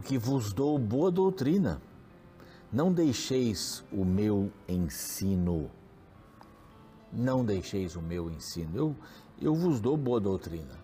porque 0.00 0.16
vos 0.16 0.50
dou 0.50 0.78
boa 0.78 1.10
doutrina. 1.10 1.78
Não 2.72 2.90
deixeis 2.90 3.84
o 3.92 4.02
meu 4.02 4.50
ensino. 4.66 5.70
Não 7.12 7.44
deixeis 7.44 7.96
o 7.96 8.00
meu 8.00 8.30
ensino. 8.30 8.74
Eu, 8.74 8.96
eu 9.42 9.54
vos 9.54 9.78
dou 9.78 9.98
boa 9.98 10.18
doutrina. 10.18 10.74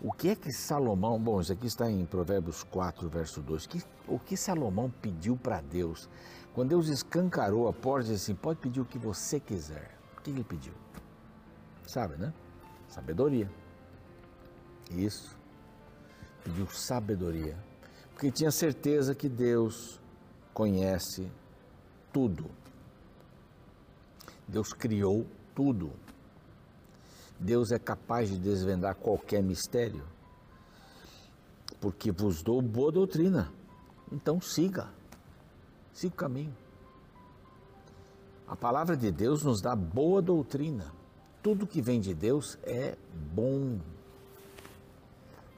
O 0.00 0.10
que 0.10 0.30
é 0.30 0.34
que 0.34 0.50
Salomão, 0.50 1.20
bom, 1.20 1.42
isso 1.42 1.52
aqui 1.52 1.66
está 1.66 1.90
em 1.90 2.06
Provérbios 2.06 2.64
4, 2.64 3.06
verso 3.06 3.42
2. 3.42 3.66
Que, 3.66 3.82
o 4.08 4.18
que 4.18 4.34
Salomão 4.34 4.90
pediu 5.02 5.36
para 5.36 5.60
Deus? 5.60 6.08
Quando 6.54 6.70
Deus 6.70 6.88
escancarou 6.88 7.68
a 7.68 7.72
porta, 7.72 8.08
disse 8.08 8.32
assim: 8.32 8.34
pode 8.34 8.60
pedir 8.60 8.80
o 8.80 8.86
que 8.86 8.98
você 8.98 9.38
quiser. 9.38 9.94
O 10.16 10.22
que 10.22 10.30
ele 10.30 10.42
pediu? 10.42 10.72
Sabe, 11.86 12.16
né? 12.16 12.32
Sabedoria. 12.88 13.50
Isso. 14.90 15.36
Pediu 16.42 16.66
sabedoria. 16.68 17.71
Porque 18.22 18.30
tinha 18.30 18.52
certeza 18.52 19.16
que 19.16 19.28
Deus 19.28 20.00
conhece 20.54 21.28
tudo. 22.12 22.48
Deus 24.46 24.72
criou 24.72 25.26
tudo. 25.56 25.90
Deus 27.36 27.72
é 27.72 27.80
capaz 27.80 28.28
de 28.30 28.38
desvendar 28.38 28.94
qualquer 28.94 29.42
mistério. 29.42 30.04
Porque 31.80 32.12
vos 32.12 32.44
dou 32.44 32.62
boa 32.62 32.92
doutrina. 32.92 33.52
Então 34.12 34.40
siga. 34.40 34.88
Siga 35.92 36.14
o 36.14 36.16
caminho. 36.16 36.56
A 38.46 38.54
palavra 38.54 38.96
de 38.96 39.10
Deus 39.10 39.42
nos 39.42 39.60
dá 39.60 39.74
boa 39.74 40.22
doutrina. 40.22 40.94
Tudo 41.42 41.66
que 41.66 41.82
vem 41.82 42.00
de 42.00 42.14
Deus 42.14 42.56
é 42.62 42.96
bom. 43.34 43.80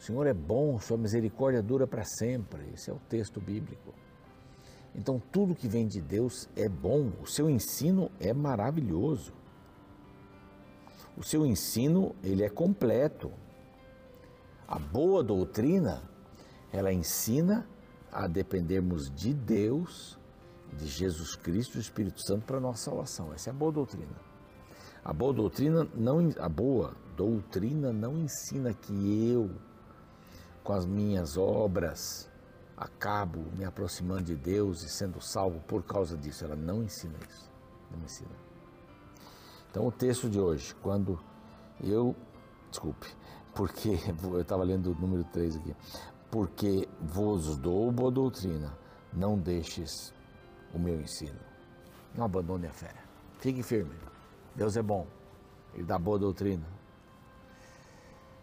Senhor 0.05 0.27
é 0.27 0.34
bom, 0.34 0.78
sua 0.78 0.98
misericórdia 0.98 1.62
dura 1.62 1.86
para 1.86 2.05
sempre. 2.05 2.60
Esse 2.74 2.91
é 2.91 2.92
o 2.92 2.98
texto 3.08 3.41
bíblico. 3.41 3.94
Então, 4.94 5.19
tudo 5.33 5.55
que 5.55 5.66
vem 5.66 5.88
de 5.88 5.98
Deus 5.98 6.47
é 6.55 6.69
bom, 6.69 7.10
o 7.22 7.27
seu 7.27 7.48
ensino 7.48 8.10
é 8.20 8.30
maravilhoso. 8.34 9.32
O 11.16 11.22
seu 11.22 11.47
ensino, 11.47 12.14
ele 12.22 12.44
é 12.44 12.50
completo. 12.50 13.32
A 14.69 14.78
boa 14.78 15.25
doutrina, 15.25 16.02
ela 16.70 16.92
ensina 16.92 17.66
a 18.12 18.27
dependermos 18.27 19.10
de 19.10 19.32
Deus, 19.32 20.19
de 20.77 20.86
Jesus 20.86 21.34
Cristo 21.34 21.72
e 21.72 21.78
do 21.78 21.80
Espírito 21.80 22.20
Santo 22.20 22.44
para 22.44 22.58
a 22.58 22.60
nossa 22.60 22.91
salvação. 22.91 23.32
Essa 23.32 23.48
é 23.48 23.52
a 23.52 23.55
boa 23.55 23.72
doutrina. 23.72 24.20
A 25.02 25.14
boa 25.14 25.32
doutrina 25.32 25.88
não 25.94 26.30
a 26.38 26.48
boa 26.48 26.94
doutrina 27.16 27.91
não 27.91 28.19
ensina 28.19 28.75
que 28.75 29.30
eu 29.30 29.50
com 30.65 30.73
as 30.73 30.87
minhas 30.87 31.37
obras 31.37 32.29
acabo 32.77 33.45
me 33.57 33.65
aproximando 33.65 34.25
de 34.25 34.34
Deus 34.34 34.83
e 34.83 34.89
sendo 34.89 35.21
salvo 35.21 35.61
por 35.61 35.84
causa 35.84 36.17
disso. 36.17 36.45
Ela 36.45 36.56
não 36.56 36.83
ensina 36.83 37.15
isso. 37.29 37.51
Não 37.91 38.03
ensina. 38.03 38.31
Então, 39.71 39.87
o 39.87 39.93
texto 39.93 40.29
de 40.29 40.41
hoje, 40.41 40.75
quando 40.77 41.21
eu. 41.83 42.17
Desculpe, 42.71 43.06
porque 43.55 43.91
eu 44.25 44.41
estava 44.41 44.65
lendo 44.65 44.91
o 44.91 44.95
número 44.95 45.23
3 45.25 45.56
aqui. 45.56 45.77
Porque 46.31 46.89
vos 47.01 47.56
dou 47.59 47.93
boa 47.93 48.11
doutrina, 48.11 48.77
não 49.12 49.39
deixes 49.39 50.12
o 50.73 50.78
meu 50.78 51.01
ensino. 51.01 51.39
Não 52.17 52.25
abandone 52.25 52.67
a 52.67 52.73
fé. 52.73 52.93
Fique 53.39 53.62
firme. 53.62 53.94
Deus 54.56 54.77
é 54.77 54.83
bom. 54.83 55.06
Ele 55.75 55.84
dá 55.84 55.99
boa 55.99 56.19
doutrina. 56.19 56.74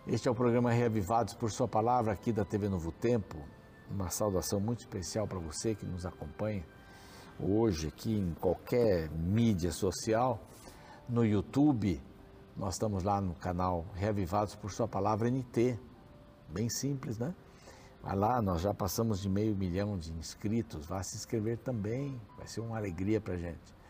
Este 0.08 0.28
é 0.28 0.32
o 0.32 0.36
programa 0.36 0.72
Reavivados 0.72 1.36
por 1.36 1.52
Sua 1.52 1.68
Palavra 1.68 2.12
aqui 2.12 2.32
da 2.32 2.44
TV 2.44 2.68
Novo 2.68 2.92
Tempo 2.92 3.38
uma 3.88 4.10
saudação 4.10 4.60
muito 4.60 4.80
especial 4.80 5.28
para 5.28 5.38
você 5.38 5.76
que 5.76 5.86
nos 5.86 6.08
acompanha 6.08 6.66
hoje 7.40 7.88
aqui 7.88 8.12
em 8.12 8.34
qualquer 8.34 9.12
mídia 9.12 9.72
social, 9.72 10.40
no 11.08 11.24
YouTube. 11.24 12.02
Nós 12.58 12.76
estamos 12.76 13.04
lá 13.04 13.22
no 13.22 13.36
canal 13.36 13.86
Reavivados 13.94 14.56
por 14.56 14.72
Sua 14.72 14.88
Palavra 14.88 15.30
NT. 15.30 15.78
Bem 16.50 16.68
simples, 16.68 17.20
né? 17.20 17.36
Vai 18.02 18.16
lá, 18.16 18.42
nós 18.42 18.62
já 18.62 18.74
passamos 18.74 19.22
de 19.22 19.30
meio 19.30 19.56
milhão 19.56 20.00
de 20.00 20.12
inscritos. 20.14 20.88
Vá 20.88 21.04
se 21.04 21.16
inscrever 21.16 21.60
também, 21.60 22.20
vai 22.38 22.48
ser 22.48 22.62
uma 22.62 22.78
alegria 22.78 23.22
para 23.22 23.38
gente. 23.38 23.81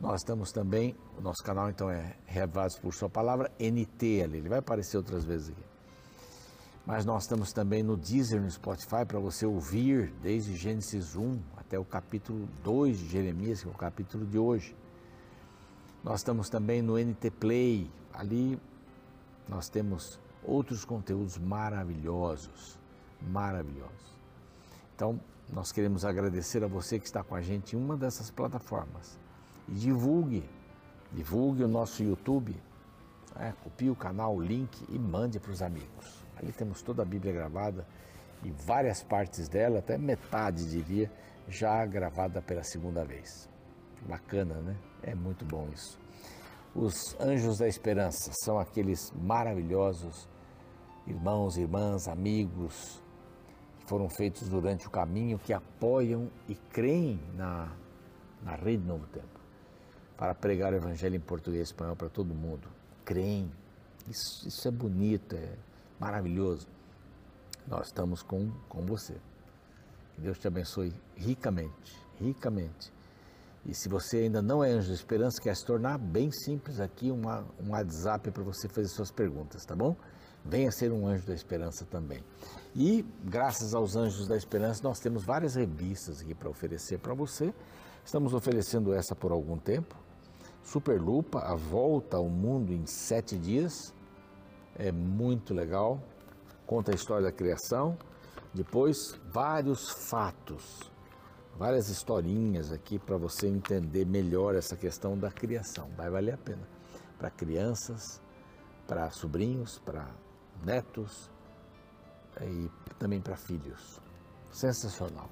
Nós 0.00 0.20
estamos 0.20 0.52
também, 0.52 0.94
o 1.16 1.20
nosso 1.20 1.42
canal 1.42 1.70
então 1.70 1.90
é 1.90 2.16
Reavivados 2.26 2.78
por 2.78 2.92
Sua 2.92 3.08
Palavra 3.08 3.50
NT 3.58 4.22
ali, 4.22 4.38
ele 4.38 4.48
vai 4.48 4.58
aparecer 4.58 4.96
outras 4.96 5.24
vezes 5.24 5.50
aqui 5.50 5.74
mas 6.86 7.04
nós 7.04 7.22
estamos 7.22 7.52
também 7.52 7.82
no 7.82 7.96
Deezer, 7.96 8.40
no 8.40 8.50
Spotify, 8.50 9.06
para 9.06 9.18
você 9.18 9.46
ouvir 9.46 10.12
desde 10.22 10.54
Gênesis 10.54 11.16
1 11.16 11.40
até 11.56 11.78
o 11.78 11.84
capítulo 11.84 12.46
2 12.62 12.98
de 12.98 13.08
Jeremias, 13.08 13.62
que 13.62 13.68
é 13.68 13.70
o 13.70 13.74
capítulo 13.74 14.26
de 14.26 14.38
hoje. 14.38 14.76
Nós 16.02 16.20
estamos 16.20 16.50
também 16.50 16.82
no 16.82 16.98
NT 16.98 17.30
Play, 17.30 17.90
ali 18.12 18.60
nós 19.48 19.70
temos 19.70 20.20
outros 20.42 20.84
conteúdos 20.84 21.38
maravilhosos, 21.38 22.78
maravilhosos. 23.22 24.14
Então, 24.94 25.18
nós 25.50 25.72
queremos 25.72 26.04
agradecer 26.04 26.62
a 26.62 26.66
você 26.66 26.98
que 26.98 27.06
está 27.06 27.22
com 27.22 27.34
a 27.34 27.40
gente 27.40 27.76
em 27.76 27.78
uma 27.78 27.96
dessas 27.96 28.30
plataformas. 28.30 29.18
Divulgue, 29.66 30.44
divulgue 31.10 31.64
o 31.64 31.68
nosso 31.68 32.02
YouTube, 32.02 32.54
é, 33.36 33.52
copie 33.62 33.88
o 33.88 33.96
canal, 33.96 34.36
o 34.36 34.40
link 34.40 34.84
e 34.90 34.98
mande 34.98 35.40
para 35.40 35.52
os 35.52 35.62
amigos. 35.62 36.24
Ali 36.36 36.52
temos 36.52 36.82
toda 36.82 37.02
a 37.02 37.04
Bíblia 37.04 37.32
gravada 37.32 37.86
e 38.42 38.50
várias 38.50 39.02
partes 39.02 39.48
dela, 39.48 39.78
até 39.78 39.96
metade 39.96 40.68
diria, 40.68 41.10
já 41.48 41.84
gravada 41.86 42.42
pela 42.42 42.62
segunda 42.62 43.04
vez. 43.04 43.48
Bacana, 44.06 44.54
né? 44.56 44.76
É 45.02 45.14
muito 45.14 45.44
bom 45.46 45.68
isso. 45.72 45.98
Os 46.74 47.16
anjos 47.18 47.58
da 47.58 47.68
esperança 47.68 48.32
são 48.34 48.58
aqueles 48.58 49.12
maravilhosos 49.12 50.28
irmãos, 51.06 51.56
irmãs, 51.56 52.08
amigos 52.08 53.02
que 53.78 53.86
foram 53.86 54.08
feitos 54.08 54.48
durante 54.48 54.86
o 54.86 54.90
caminho, 54.90 55.38
que 55.38 55.52
apoiam 55.52 56.30
e 56.48 56.54
creem 56.54 57.20
na, 57.34 57.72
na 58.42 58.56
Rede 58.56 58.84
Novo 58.84 59.06
Tempo 59.06 59.33
para 60.16 60.34
pregar 60.34 60.72
o 60.72 60.76
Evangelho 60.76 61.16
em 61.16 61.20
português 61.20 61.68
e 61.68 61.72
espanhol 61.72 61.96
para 61.96 62.08
todo 62.08 62.34
mundo. 62.34 62.68
Creem. 63.04 63.50
Isso, 64.08 64.46
isso 64.46 64.68
é 64.68 64.70
bonito, 64.70 65.34
é, 65.34 65.54
maravilhoso. 65.98 66.66
Nós 67.66 67.86
estamos 67.86 68.22
com, 68.22 68.50
com 68.68 68.84
você. 68.84 69.14
Que 70.14 70.20
Deus 70.20 70.38
te 70.38 70.46
abençoe 70.46 70.92
ricamente, 71.16 71.98
ricamente. 72.20 72.92
E 73.66 73.74
se 73.74 73.88
você 73.88 74.18
ainda 74.18 74.42
não 74.42 74.62
é 74.62 74.70
anjo 74.70 74.88
de 74.88 74.94
esperança, 74.94 75.40
quer 75.40 75.56
se 75.56 75.64
tornar 75.64 75.96
bem 75.98 76.30
simples 76.30 76.80
aqui 76.80 77.10
uma, 77.10 77.44
um 77.58 77.70
WhatsApp 77.70 78.30
para 78.30 78.42
você 78.42 78.68
fazer 78.68 78.88
suas 78.88 79.10
perguntas, 79.10 79.64
tá 79.64 79.74
bom? 79.74 79.96
Venha 80.44 80.70
ser 80.70 80.92
um 80.92 81.06
anjo 81.06 81.26
da 81.26 81.32
esperança 81.32 81.86
também. 81.86 82.22
E 82.76 83.02
graças 83.24 83.74
aos 83.74 83.96
anjos 83.96 84.28
da 84.28 84.36
esperança, 84.36 84.82
nós 84.82 85.00
temos 85.00 85.24
várias 85.24 85.54
revistas 85.54 86.20
aqui 86.20 86.34
para 86.34 86.50
oferecer 86.50 86.98
para 86.98 87.14
você. 87.14 87.54
Estamos 88.04 88.34
oferecendo 88.34 88.92
essa 88.92 89.16
por 89.16 89.32
algum 89.32 89.56
tempo. 89.56 89.96
Superlupa, 90.64 91.40
a 91.40 91.54
volta 91.54 92.16
ao 92.16 92.26
mundo 92.26 92.72
em 92.72 92.86
sete 92.86 93.36
dias 93.36 93.94
é 94.74 94.90
muito 94.90 95.52
legal. 95.52 96.02
Conta 96.66 96.90
a 96.90 96.94
história 96.94 97.22
da 97.22 97.30
criação, 97.30 97.98
depois 98.52 99.14
vários 99.30 99.90
fatos, 99.90 100.90
várias 101.58 101.90
historinhas 101.90 102.72
aqui 102.72 102.98
para 102.98 103.18
você 103.18 103.46
entender 103.46 104.06
melhor 104.06 104.54
essa 104.54 104.74
questão 104.74 105.18
da 105.18 105.30
criação. 105.30 105.90
Vai 105.98 106.08
valer 106.08 106.32
a 106.32 106.38
pena 106.38 106.66
para 107.18 107.30
crianças, 107.30 108.22
para 108.86 109.10
sobrinhos, 109.10 109.78
para 109.78 110.08
netos 110.64 111.30
e 112.40 112.70
também 112.98 113.20
para 113.20 113.36
filhos. 113.36 114.00
Sensacional. 114.50 115.28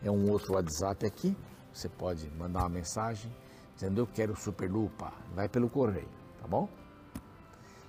É 0.00 0.10
um 0.10 0.30
outro 0.30 0.54
WhatsApp 0.54 1.04
aqui, 1.04 1.36
você 1.72 1.88
pode 1.88 2.30
mandar 2.30 2.60
uma 2.60 2.68
mensagem 2.68 3.34
dizendo 3.80 4.02
eu 4.02 4.06
quero 4.06 4.36
Superlupa, 4.36 5.10
vai 5.34 5.48
pelo 5.48 5.70
correio, 5.70 6.08
tá 6.38 6.46
bom? 6.46 6.68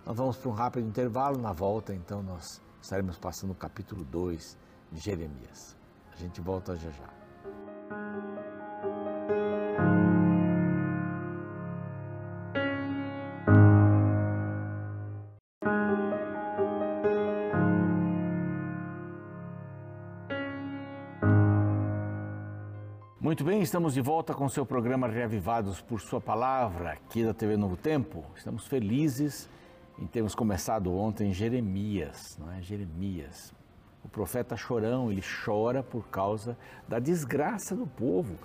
Nós 0.05 0.15
vamos 0.15 0.37
para 0.37 0.49
um 0.49 0.53
rápido 0.53 0.87
intervalo. 0.87 1.37
Na 1.37 1.51
volta, 1.51 1.93
então, 1.93 2.23
nós 2.23 2.61
estaremos 2.81 3.17
passando 3.17 3.51
o 3.51 3.55
capítulo 3.55 4.05
2 4.05 4.57
de 4.89 4.99
Jeremias. 5.01 5.75
A 6.13 6.15
gente 6.15 6.39
volta 6.39 6.77
já 6.77 6.89
já. 6.91 7.20
Muito 23.31 23.45
bem, 23.45 23.61
estamos 23.61 23.93
de 23.93 24.01
volta 24.01 24.33
com 24.33 24.49
seu 24.49 24.65
programa 24.65 25.07
Reavivados 25.07 25.79
por 25.79 26.01
Sua 26.01 26.19
Palavra, 26.19 26.91
aqui 26.91 27.23
da 27.23 27.33
TV 27.33 27.55
Novo 27.55 27.77
Tempo. 27.77 28.25
Estamos 28.35 28.67
felizes 28.67 29.49
em 29.97 30.05
termos 30.05 30.35
começado 30.35 30.93
ontem 30.93 31.31
Jeremias, 31.31 32.37
não 32.37 32.51
é? 32.51 32.61
Jeremias. 32.61 33.53
O 34.03 34.09
profeta 34.09 34.57
chorão, 34.57 35.09
ele 35.09 35.21
chora 35.45 35.81
por 35.81 36.09
causa 36.09 36.57
da 36.89 36.99
desgraça 36.99 37.73
do 37.73 37.87
povo, 37.87 38.37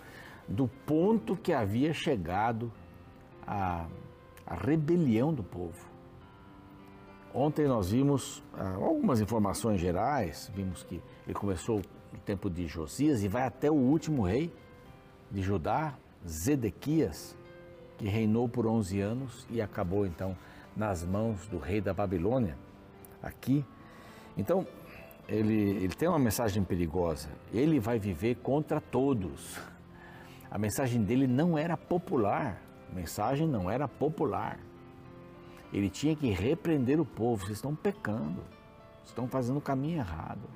do 0.47 0.69
ponto 0.69 1.35
que 1.35 1.53
havia 1.53 1.93
chegado 1.93 2.73
a, 3.45 3.89
a 4.47 4.55
rebelião 4.55 5.35
do 5.35 5.43
povo. 5.43 5.85
Ontem 7.35 7.67
nós 7.67 7.91
vimos 7.91 8.41
ah, 8.55 8.77
algumas 8.77 9.21
informações 9.21 9.81
gerais, 9.81 10.49
vimos 10.55 10.85
que 10.85 11.03
ele 11.27 11.35
começou 11.35 11.83
no 12.13 12.21
tempo 12.21 12.49
de 12.49 12.69
Josias 12.69 13.25
e 13.25 13.27
vai 13.27 13.43
até 13.43 13.69
o 13.69 13.75
último 13.75 14.23
rei 14.23 14.53
de 15.37 15.43
Judá, 15.43 15.93
Zedequias, 16.27 17.37
que 17.99 18.09
reinou 18.09 18.49
por 18.49 18.67
11 18.67 19.01
anos 19.01 19.47
e 19.51 19.61
acabou 19.61 20.07
então 20.07 20.35
nas 20.75 21.05
mãos 21.05 21.47
do 21.49 21.59
rei 21.59 21.79
da 21.79 21.93
Babilônia, 21.93 22.57
aqui. 23.23 23.63
Então, 24.35 24.67
ele, 25.29 25.53
ele 25.53 25.95
tem 25.95 26.09
uma 26.09 26.19
mensagem 26.19 26.65
perigosa. 26.65 27.29
Ele 27.53 27.79
vai 27.79 27.99
viver 27.99 28.37
contra 28.37 28.81
todos. 28.81 29.61
A 30.51 30.57
mensagem 30.57 31.03
dele 31.03 31.27
não 31.27 31.59
era 31.59 31.77
popular. 31.77 32.59
A 32.91 32.95
mensagem 32.95 33.47
não 33.47 33.71
era 33.71 33.87
popular. 33.87 34.59
Ele 35.71 35.91
tinha 35.91 36.17
que 36.17 36.31
repreender 36.31 36.99
o 36.99 37.05
povo. 37.05 37.45
Vocês 37.45 37.59
estão 37.59 37.75
pecando. 37.75 38.41
Vocês 39.01 39.09
estão 39.09 39.29
fazendo 39.29 39.59
o 39.59 39.63
caminho 39.63 39.99
errado. 39.99 40.49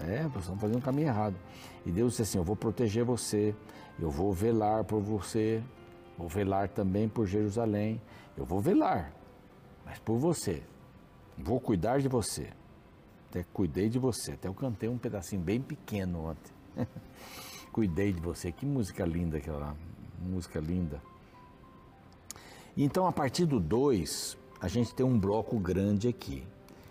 É, 0.00 0.22
vocês 0.24 0.44
estão 0.44 0.58
fazendo 0.58 0.78
o 0.78 0.82
caminho 0.82 1.08
errado. 1.08 1.36
E 1.84 1.90
Deus 1.90 2.12
disse 2.12 2.22
assim: 2.22 2.38
Eu 2.38 2.44
vou 2.44 2.56
proteger 2.56 3.04
você. 3.04 3.54
Eu 3.98 4.10
vou 4.10 4.32
velar 4.32 4.84
por 4.84 5.00
você. 5.00 5.62
Vou 6.16 6.28
velar 6.28 6.68
também 6.68 7.08
por 7.08 7.26
Jerusalém. 7.26 8.00
Eu 8.36 8.44
vou 8.44 8.60
velar, 8.60 9.12
mas 9.84 9.98
por 9.98 10.18
você. 10.18 10.62
Vou 11.36 11.60
cuidar 11.60 12.00
de 12.00 12.08
você. 12.08 12.50
Até 13.28 13.44
cuidei 13.52 13.88
de 13.88 13.98
você. 13.98 14.32
Até 14.32 14.48
eu 14.48 14.54
cantei 14.54 14.88
um 14.88 14.98
pedacinho 14.98 15.40
bem 15.40 15.60
pequeno 15.60 16.30
ontem. 16.30 16.52
cuidei 17.72 18.12
de 18.12 18.20
você. 18.20 18.52
Que 18.52 18.64
música 18.64 19.04
linda 19.04 19.38
aquela 19.38 19.58
lá. 19.58 19.76
Música 20.18 20.60
linda. 20.60 21.02
Então, 22.76 23.06
a 23.06 23.12
partir 23.12 23.46
do 23.46 23.58
2, 23.58 24.36
a 24.60 24.68
gente 24.68 24.94
tem 24.94 25.04
um 25.04 25.18
bloco 25.18 25.58
grande 25.58 26.08
aqui. 26.08 26.46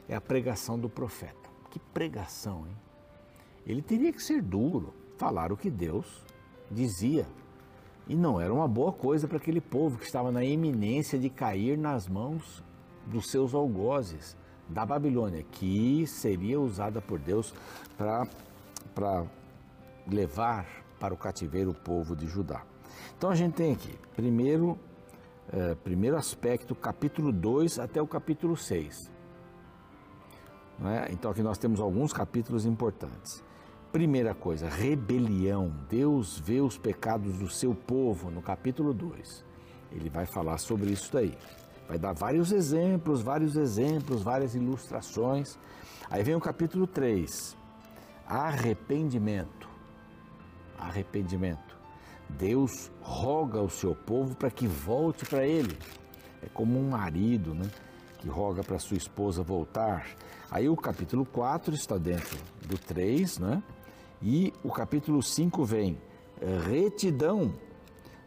É 0.10 0.16
a 0.16 0.22
pregação 0.22 0.78
do 0.80 0.90
profeta. 0.90 1.50
Que 1.70 1.80
pregação, 1.80 2.66
hein? 2.68 2.76
Ele 3.66 3.82
teria 3.82 4.12
que 4.12 4.22
ser 4.22 4.42
duro, 4.42 4.94
falar 5.18 5.52
o 5.52 5.58
que 5.58 5.70
Deus 5.70 6.25
dizia 6.70 7.26
e 8.08 8.16
não 8.16 8.40
era 8.40 8.54
uma 8.54 8.68
boa 8.68 8.92
coisa 8.92 9.28
para 9.28 9.38
aquele 9.38 9.62
povo 9.62 9.98
que 9.98 10.06
estava 10.06 10.32
na 10.32 10.44
iminência 10.44 11.18
de 11.18 11.30
cair 11.30 11.78
nas 11.78 12.08
mãos 12.08 12.64
dos 13.06 13.30
seus 13.30 13.54
algozes 13.54 14.38
da 14.68 14.86
Babilônia, 14.86 15.44
que 15.44 16.06
seria 16.08 16.60
usada 16.60 17.02
por 17.02 17.20
Deus 17.20 17.54
para 17.98 19.26
levar 20.08 20.68
para 21.00 21.14
o 21.14 21.18
cativeiro 21.18 21.72
o 21.72 21.76
povo 21.76 22.16
de 22.16 22.28
Judá. 22.28 22.64
Então 23.18 23.30
a 23.30 23.36
gente 23.36 23.54
tem 23.54 23.74
aqui, 23.74 23.98
primeiro, 24.16 24.78
é, 25.52 25.76
primeiro 25.76 26.18
aspecto, 26.18 26.74
capítulo 26.74 27.32
2 27.32 27.80
até 27.80 28.02
o 28.02 28.08
capítulo 28.08 28.56
6. 28.56 29.12
É? 30.84 31.12
Então 31.12 31.32
aqui 31.32 31.42
nós 31.42 31.58
temos 31.58 31.80
alguns 31.80 32.12
capítulos 32.12 32.66
importantes. 32.66 33.44
Primeira 33.96 34.36
coisa, 34.36 34.68
rebelião. 34.68 35.72
Deus 35.90 36.38
vê 36.38 36.60
os 36.60 36.78
pecados 36.78 37.38
do 37.38 37.50
seu 37.50 37.74
povo, 37.74 38.30
no 38.30 38.42
capítulo 38.42 38.94
2. 38.94 39.42
Ele 39.90 40.10
vai 40.10 40.26
falar 40.26 40.58
sobre 40.58 40.92
isso 40.92 41.14
daí. 41.14 41.34
Vai 41.88 41.98
dar 41.98 42.12
vários 42.12 42.52
exemplos, 42.52 43.22
vários 43.22 43.56
exemplos, 43.56 44.22
várias 44.22 44.54
ilustrações. 44.54 45.58
Aí 46.10 46.22
vem 46.24 46.36
o 46.36 46.42
capítulo 46.42 46.86
3. 46.86 47.56
Arrependimento. 48.28 49.70
Arrependimento. 50.78 51.78
Deus 52.28 52.92
roga 53.00 53.60
ao 53.60 53.70
seu 53.70 53.96
povo 53.96 54.36
para 54.36 54.52
que 54.52 54.68
volte 54.68 55.26
para 55.26 55.48
ele. 55.48 55.78
É 56.44 56.50
como 56.50 56.78
um 56.78 56.90
marido, 56.90 57.56
né? 57.56 57.72
Que 58.18 58.28
roga 58.28 58.62
para 58.62 58.78
sua 58.78 58.98
esposa 58.98 59.42
voltar. 59.42 60.06
Aí 60.52 60.68
o 60.68 60.76
capítulo 60.76 61.26
4 61.26 61.74
está 61.74 61.98
dentro 61.98 62.38
do 62.68 62.78
3, 62.78 63.40
né? 63.40 63.64
E 64.22 64.54
o 64.64 64.70
capítulo 64.70 65.22
5 65.22 65.64
vem: 65.64 65.98
retidão. 66.68 67.54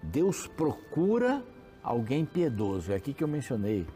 Deus 0.02 0.46
procura 0.46 1.44
alguém 1.82 2.24
piedoso. 2.24 2.92
É 2.92 2.96
aqui 2.96 3.12
que 3.12 3.24
eu 3.24 3.28
mencionei 3.28 3.86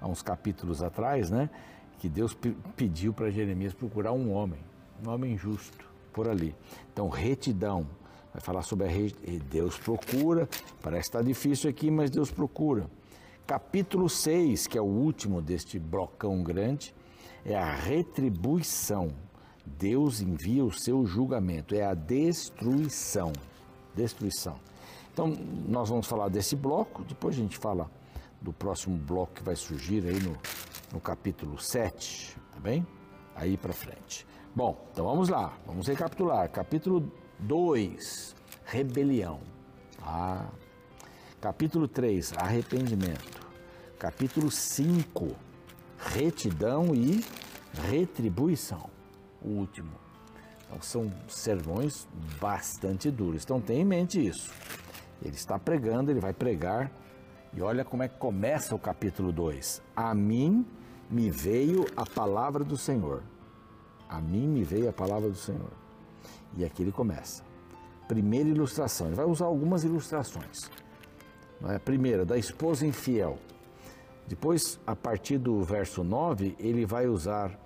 há 0.00 0.06
uns 0.06 0.22
capítulos 0.22 0.82
atrás, 0.82 1.30
né? 1.30 1.50
Que 1.98 2.08
Deus 2.08 2.36
pediu 2.76 3.12
para 3.12 3.30
Jeremias 3.30 3.74
procurar 3.74 4.12
um 4.12 4.32
homem, 4.32 4.60
um 5.04 5.10
homem 5.10 5.36
justo, 5.36 5.84
por 6.12 6.28
ali. 6.28 6.54
Então, 6.92 7.08
retidão. 7.08 7.86
Vai 8.32 8.40
falar 8.40 8.62
sobre 8.62 8.86
a 8.86 8.88
retidão. 8.88 9.46
Deus 9.50 9.76
procura. 9.76 10.48
Parece 10.80 11.08
estar 11.08 11.22
difícil 11.22 11.68
aqui, 11.68 11.90
mas 11.90 12.10
Deus 12.10 12.30
procura. 12.30 12.88
Capítulo 13.46 14.08
6, 14.08 14.66
que 14.66 14.78
é 14.78 14.80
o 14.80 14.84
último 14.84 15.42
deste 15.42 15.78
blocão 15.78 16.42
grande, 16.42 16.94
é 17.44 17.56
a 17.56 17.74
retribuição. 17.74 19.10
Deus 19.68 20.20
envia 20.20 20.64
o 20.64 20.72
seu 20.72 21.06
julgamento, 21.06 21.74
é 21.74 21.84
a 21.84 21.94
destruição. 21.94 23.32
Destruição. 23.94 24.58
Então, 25.12 25.36
nós 25.68 25.88
vamos 25.88 26.06
falar 26.06 26.28
desse 26.28 26.56
bloco, 26.56 27.02
depois 27.04 27.34
a 27.34 27.38
gente 27.38 27.58
fala 27.58 27.90
do 28.40 28.52
próximo 28.52 28.96
bloco 28.96 29.34
que 29.34 29.42
vai 29.42 29.56
surgir 29.56 30.04
aí 30.06 30.20
no, 30.20 30.36
no 30.92 31.00
capítulo 31.00 31.58
7, 31.60 32.36
tá 32.52 32.60
bem? 32.60 32.86
Aí 33.34 33.56
para 33.56 33.72
frente. 33.72 34.26
Bom, 34.54 34.88
então 34.92 35.04
vamos 35.04 35.28
lá, 35.28 35.56
vamos 35.66 35.86
recapitular. 35.86 36.48
Capítulo 36.50 37.12
2, 37.40 38.34
rebelião. 38.64 39.40
Ah. 40.02 40.46
Capítulo 41.40 41.86
3, 41.86 42.32
arrependimento. 42.34 43.46
Capítulo 43.98 44.50
5, 44.50 45.36
retidão 45.98 46.94
e 46.94 47.24
retribuição 47.90 48.97
o 49.42 49.48
último. 49.48 49.90
Então 50.66 50.80
são 50.82 51.12
sermões 51.28 52.06
bastante 52.40 53.10
duros. 53.10 53.42
Então 53.42 53.60
tenha 53.60 53.80
em 53.80 53.84
mente 53.84 54.24
isso. 54.24 54.52
Ele 55.22 55.34
está 55.34 55.58
pregando, 55.58 56.10
ele 56.10 56.20
vai 56.20 56.32
pregar. 56.32 56.90
E 57.54 57.62
olha 57.62 57.84
como 57.84 58.02
é 58.02 58.08
que 58.08 58.18
começa 58.18 58.74
o 58.74 58.78
capítulo 58.78 59.32
2. 59.32 59.82
A 59.96 60.14
mim 60.14 60.66
me 61.10 61.30
veio 61.30 61.86
a 61.96 62.04
palavra 62.04 62.62
do 62.62 62.76
Senhor. 62.76 63.22
A 64.08 64.20
mim 64.20 64.46
me 64.46 64.62
veio 64.62 64.88
a 64.88 64.92
palavra 64.92 65.28
do 65.28 65.36
Senhor. 65.36 65.72
E 66.56 66.64
aqui 66.64 66.82
ele 66.82 66.92
começa. 66.92 67.42
Primeira 68.06 68.48
ilustração. 68.48 69.06
Ele 69.06 69.16
vai 69.16 69.26
usar 69.26 69.46
algumas 69.46 69.84
ilustrações. 69.84 70.70
É? 71.66 71.78
Primeira, 71.78 72.24
da 72.24 72.36
esposa 72.36 72.86
infiel. 72.86 73.38
Depois, 74.26 74.78
a 74.86 74.94
partir 74.94 75.38
do 75.38 75.62
verso 75.62 76.04
9, 76.04 76.54
ele 76.58 76.84
vai 76.84 77.06
usar 77.06 77.58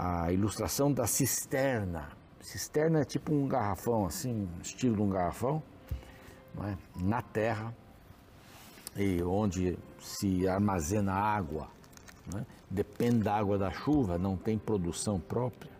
a 0.00 0.30
ilustração 0.30 0.92
da 0.92 1.08
cisterna. 1.08 2.08
Cisterna 2.40 3.00
é 3.00 3.04
tipo 3.04 3.34
um 3.34 3.48
garrafão, 3.48 4.06
assim, 4.06 4.48
estilo 4.62 4.94
de 4.94 5.02
um 5.02 5.10
garrafão, 5.10 5.60
é? 6.62 6.76
na 7.02 7.20
terra, 7.20 7.74
e 8.94 9.20
onde 9.24 9.76
se 9.98 10.46
armazena 10.46 11.12
água. 11.12 11.68
É? 12.32 12.44
Depende 12.70 13.24
da 13.24 13.34
água 13.34 13.58
da 13.58 13.72
chuva, 13.72 14.16
não 14.16 14.36
tem 14.36 14.56
produção 14.56 15.18
própria. 15.18 15.72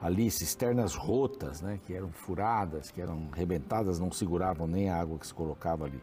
Ali, 0.00 0.30
cisternas 0.30 0.94
rotas, 0.94 1.60
né, 1.60 1.78
que 1.86 1.92
eram 1.92 2.10
furadas, 2.12 2.90
que 2.90 3.02
eram 3.02 3.28
rebentadas, 3.30 3.98
não 3.98 4.10
seguravam 4.10 4.66
nem 4.66 4.88
a 4.88 4.98
água 4.98 5.18
que 5.18 5.26
se 5.26 5.34
colocava 5.34 5.84
ali. 5.84 6.02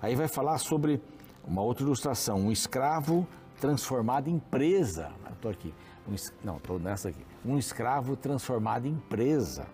Aí 0.00 0.16
vai 0.16 0.28
falar 0.28 0.56
sobre 0.56 0.98
uma 1.46 1.60
outra 1.60 1.84
ilustração, 1.84 2.40
um 2.40 2.50
escravo 2.50 3.26
transformado 3.64 4.28
em 4.28 4.38
presa. 4.38 5.10
Estou 5.32 5.50
aqui. 5.50 5.72
Um, 6.06 6.14
não, 6.44 6.58
estou 6.58 6.78
nessa 6.78 7.08
aqui. 7.08 7.24
Um 7.42 7.56
escravo 7.56 8.14
transformado 8.14 8.86
em 8.86 8.94
presa. 9.08 9.66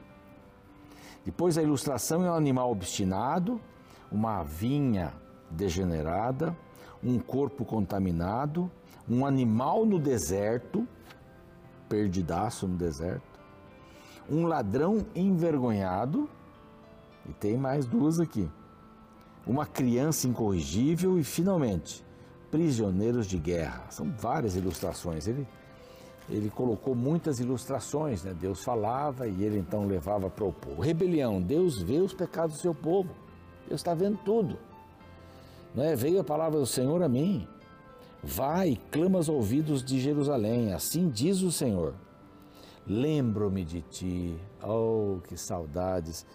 Depois 1.24 1.58
a 1.58 1.62
ilustração 1.62 2.24
é 2.24 2.30
um 2.30 2.34
animal 2.34 2.70
obstinado, 2.70 3.60
uma 4.10 4.44
vinha 4.44 5.12
degenerada, 5.50 6.56
um 7.02 7.18
corpo 7.18 7.64
contaminado, 7.64 8.70
um 9.08 9.26
animal 9.26 9.84
no 9.84 9.98
deserto, 9.98 10.86
perdidaço 11.88 12.68
no 12.68 12.76
deserto, 12.76 13.40
um 14.30 14.46
ladrão 14.46 15.04
envergonhado, 15.16 16.30
e 17.28 17.32
tem 17.32 17.56
mais 17.56 17.86
duas 17.86 18.20
aqui, 18.20 18.48
uma 19.44 19.66
criança 19.66 20.28
incorrigível 20.28 21.18
e, 21.18 21.24
finalmente, 21.24 22.04
prisioneiros 22.50 23.26
de 23.26 23.38
guerra. 23.38 23.84
São 23.90 24.10
várias 24.10 24.56
ilustrações. 24.56 25.26
Ele 25.26 25.46
ele 26.28 26.48
colocou 26.48 26.94
muitas 26.94 27.40
ilustrações, 27.40 28.22
né? 28.22 28.32
Deus 28.32 28.62
falava 28.62 29.26
e 29.26 29.42
ele 29.42 29.58
então 29.58 29.84
levava 29.84 30.30
para 30.30 30.44
o 30.44 30.52
povo. 30.52 30.80
Rebelião, 30.80 31.42
Deus 31.42 31.82
vê 31.82 31.98
os 31.98 32.14
pecados 32.14 32.56
do 32.56 32.62
seu 32.62 32.72
povo. 32.74 33.10
Deus 33.66 33.80
está 33.80 33.94
vendo 33.94 34.16
tudo. 34.24 34.56
Não 35.74 35.82
é? 35.82 35.96
Veio 35.96 36.20
a 36.20 36.24
palavra 36.24 36.60
do 36.60 36.66
Senhor 36.66 37.02
a 37.02 37.08
mim. 37.08 37.48
Vai, 38.22 38.78
clama 38.92 39.18
aos 39.18 39.28
ouvidos 39.28 39.82
de 39.82 39.98
Jerusalém, 39.98 40.72
assim 40.72 41.08
diz 41.08 41.42
o 41.42 41.50
Senhor. 41.50 41.94
lembro-me 42.86 43.64
de 43.64 43.82
ti. 43.82 44.36
Oh, 44.62 45.18
que 45.26 45.36
saudades! 45.36 46.26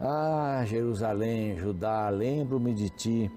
Ah, 0.00 0.64
Jerusalém, 0.66 1.56
Judá, 1.58 2.08
lembro-me 2.08 2.74
de 2.74 2.90
ti, 2.90 3.30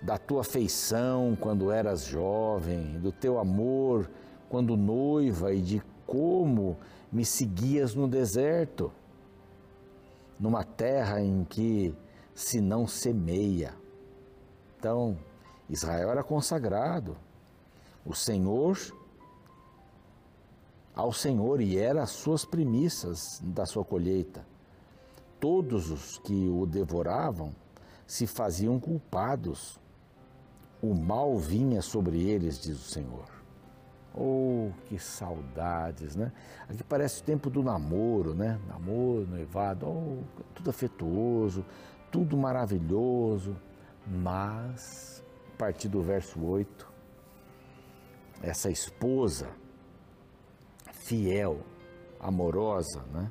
da 0.00 0.16
tua 0.16 0.40
afeição 0.40 1.36
quando 1.38 1.70
eras 1.70 2.04
jovem, 2.04 2.98
do 3.00 3.12
teu 3.12 3.38
amor 3.38 4.08
quando 4.48 4.76
noiva 4.76 5.52
e 5.52 5.60
de 5.62 5.82
como 6.06 6.76
me 7.12 7.24
seguias 7.24 7.94
no 7.94 8.08
deserto, 8.08 8.92
numa 10.38 10.64
terra 10.64 11.20
em 11.20 11.44
que 11.44 11.94
se 12.34 12.60
não 12.60 12.86
semeia. 12.86 13.74
Então, 14.76 15.16
Israel 15.68 16.10
era 16.10 16.24
consagrado, 16.24 17.16
o 18.04 18.14
Senhor 18.14 18.76
ao 20.94 21.12
Senhor 21.12 21.60
e 21.60 21.78
era 21.78 22.02
as 22.02 22.10
suas 22.10 22.44
primícias 22.44 23.40
da 23.42 23.64
sua 23.64 23.84
colheita. 23.84 24.44
Todos 25.38 25.90
os 25.90 26.18
que 26.18 26.48
o 26.48 26.66
devoravam 26.66 27.54
se 28.06 28.26
faziam 28.26 28.78
culpados. 28.78 29.78
O 30.82 30.94
mal 30.94 31.36
vinha 31.36 31.82
sobre 31.82 32.22
eles, 32.22 32.58
diz 32.58 32.76
o 32.76 32.90
Senhor. 32.90 33.26
Oh, 34.14 34.70
que 34.86 34.98
saudades, 34.98 36.16
né? 36.16 36.32
Aqui 36.68 36.82
parece 36.82 37.20
o 37.20 37.24
tempo 37.24 37.48
do 37.48 37.62
namoro, 37.62 38.34
né? 38.34 38.58
Namoro, 38.66 39.26
noivado, 39.26 39.86
oh, 39.86 40.22
tudo 40.54 40.70
afetuoso, 40.70 41.64
tudo 42.10 42.36
maravilhoso, 42.36 43.56
mas, 44.06 45.22
a 45.54 45.58
partir 45.58 45.88
do 45.88 46.02
verso 46.02 46.42
8, 46.44 46.90
essa 48.42 48.70
esposa 48.70 49.48
fiel, 50.92 51.60
amorosa, 52.18 53.02
né? 53.12 53.30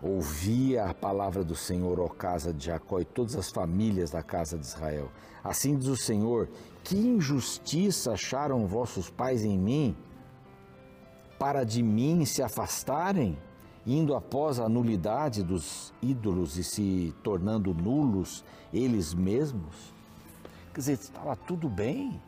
Ouvia 0.00 0.84
a 0.84 0.94
palavra 0.94 1.42
do 1.42 1.56
Senhor, 1.56 1.98
ó 1.98 2.08
casa 2.08 2.52
de 2.52 2.66
Jacó, 2.66 3.00
e 3.00 3.04
todas 3.04 3.34
as 3.34 3.50
famílias 3.50 4.10
da 4.10 4.22
casa 4.22 4.56
de 4.56 4.64
Israel. 4.64 5.10
Assim 5.42 5.76
diz 5.76 5.88
o 5.88 5.96
Senhor: 5.96 6.48
Que 6.84 6.96
injustiça 6.96 8.12
acharam 8.12 8.66
vossos 8.66 9.10
pais 9.10 9.44
em 9.44 9.58
mim, 9.58 9.96
para 11.38 11.64
de 11.64 11.82
mim 11.82 12.24
se 12.24 12.42
afastarem, 12.42 13.36
indo 13.84 14.14
após 14.14 14.60
a 14.60 14.68
nulidade 14.68 15.42
dos 15.42 15.92
ídolos 16.00 16.56
e 16.56 16.62
se 16.62 17.14
tornando 17.22 17.74
nulos 17.74 18.44
eles 18.72 19.12
mesmos? 19.12 19.92
Quer 20.72 20.80
dizer, 20.80 20.92
estava 20.92 21.34
tudo 21.34 21.68
bem. 21.68 22.22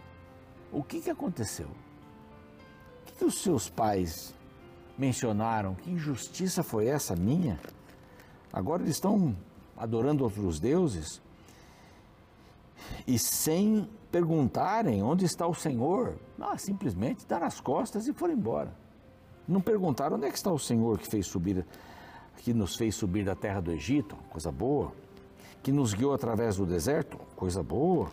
O 0.73 0.83
que, 0.83 1.01
que 1.01 1.11
aconteceu? 1.11 1.69
que 3.21 3.27
os 3.27 3.35
seus 3.35 3.69
pais 3.69 4.35
mencionaram? 5.01 5.75
Que 5.75 5.91
injustiça 5.91 6.63
foi 6.63 6.87
essa 6.87 7.17
minha? 7.17 7.59
Agora 8.53 8.83
eles 8.83 8.97
estão 8.97 9.35
adorando 9.77 10.23
outros 10.23 10.61
deuses 10.61 11.23
e 13.07 13.19
sem 13.19 13.89
perguntarem 14.13 15.03
onde 15.03 15.25
está 15.25 15.47
o 15.47 15.55
Senhor, 15.55 16.17
ah, 16.39 16.59
simplesmente 16.59 17.27
dar 17.27 17.43
as 17.43 17.61
costas 17.61 18.07
e 18.07 18.13
foram 18.13 18.35
embora. 18.35 18.73
Não 19.49 19.61
perguntaram 19.61 20.17
onde 20.17 20.27
é 20.27 20.31
que 20.31 20.37
está 20.37 20.53
o 20.53 20.59
Senhor 20.59 20.99
que 20.99 21.09
fez 21.09 21.27
subir, 21.27 21.65
que 22.39 22.53
nos 22.53 22.77
fez 22.77 22.95
subir 22.95 23.25
da 23.25 23.35
terra 23.35 23.61
do 23.61 23.73
Egito, 23.73 24.17
coisa 24.29 24.53
boa, 24.53 24.93
que 25.63 25.73
nos 25.73 25.95
guiou 25.95 26.13
através 26.13 26.57
do 26.57 26.67
deserto, 26.67 27.17
coisa 27.37 27.63
boa 27.63 28.11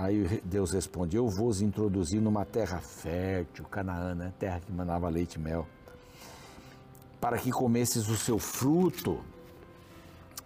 Aí 0.00 0.40
Deus 0.42 0.72
responde: 0.72 1.18
Eu 1.18 1.28
vos 1.28 1.60
introduzi 1.60 2.18
numa 2.18 2.46
terra 2.46 2.80
fértil, 2.80 3.66
Canaã, 3.66 4.14
né? 4.14 4.32
terra 4.38 4.58
que 4.58 4.72
mandava 4.72 5.06
leite 5.10 5.34
e 5.34 5.38
mel, 5.38 5.66
para 7.20 7.36
que 7.36 7.50
comesses 7.50 8.08
o 8.08 8.16
seu 8.16 8.38
fruto 8.38 9.20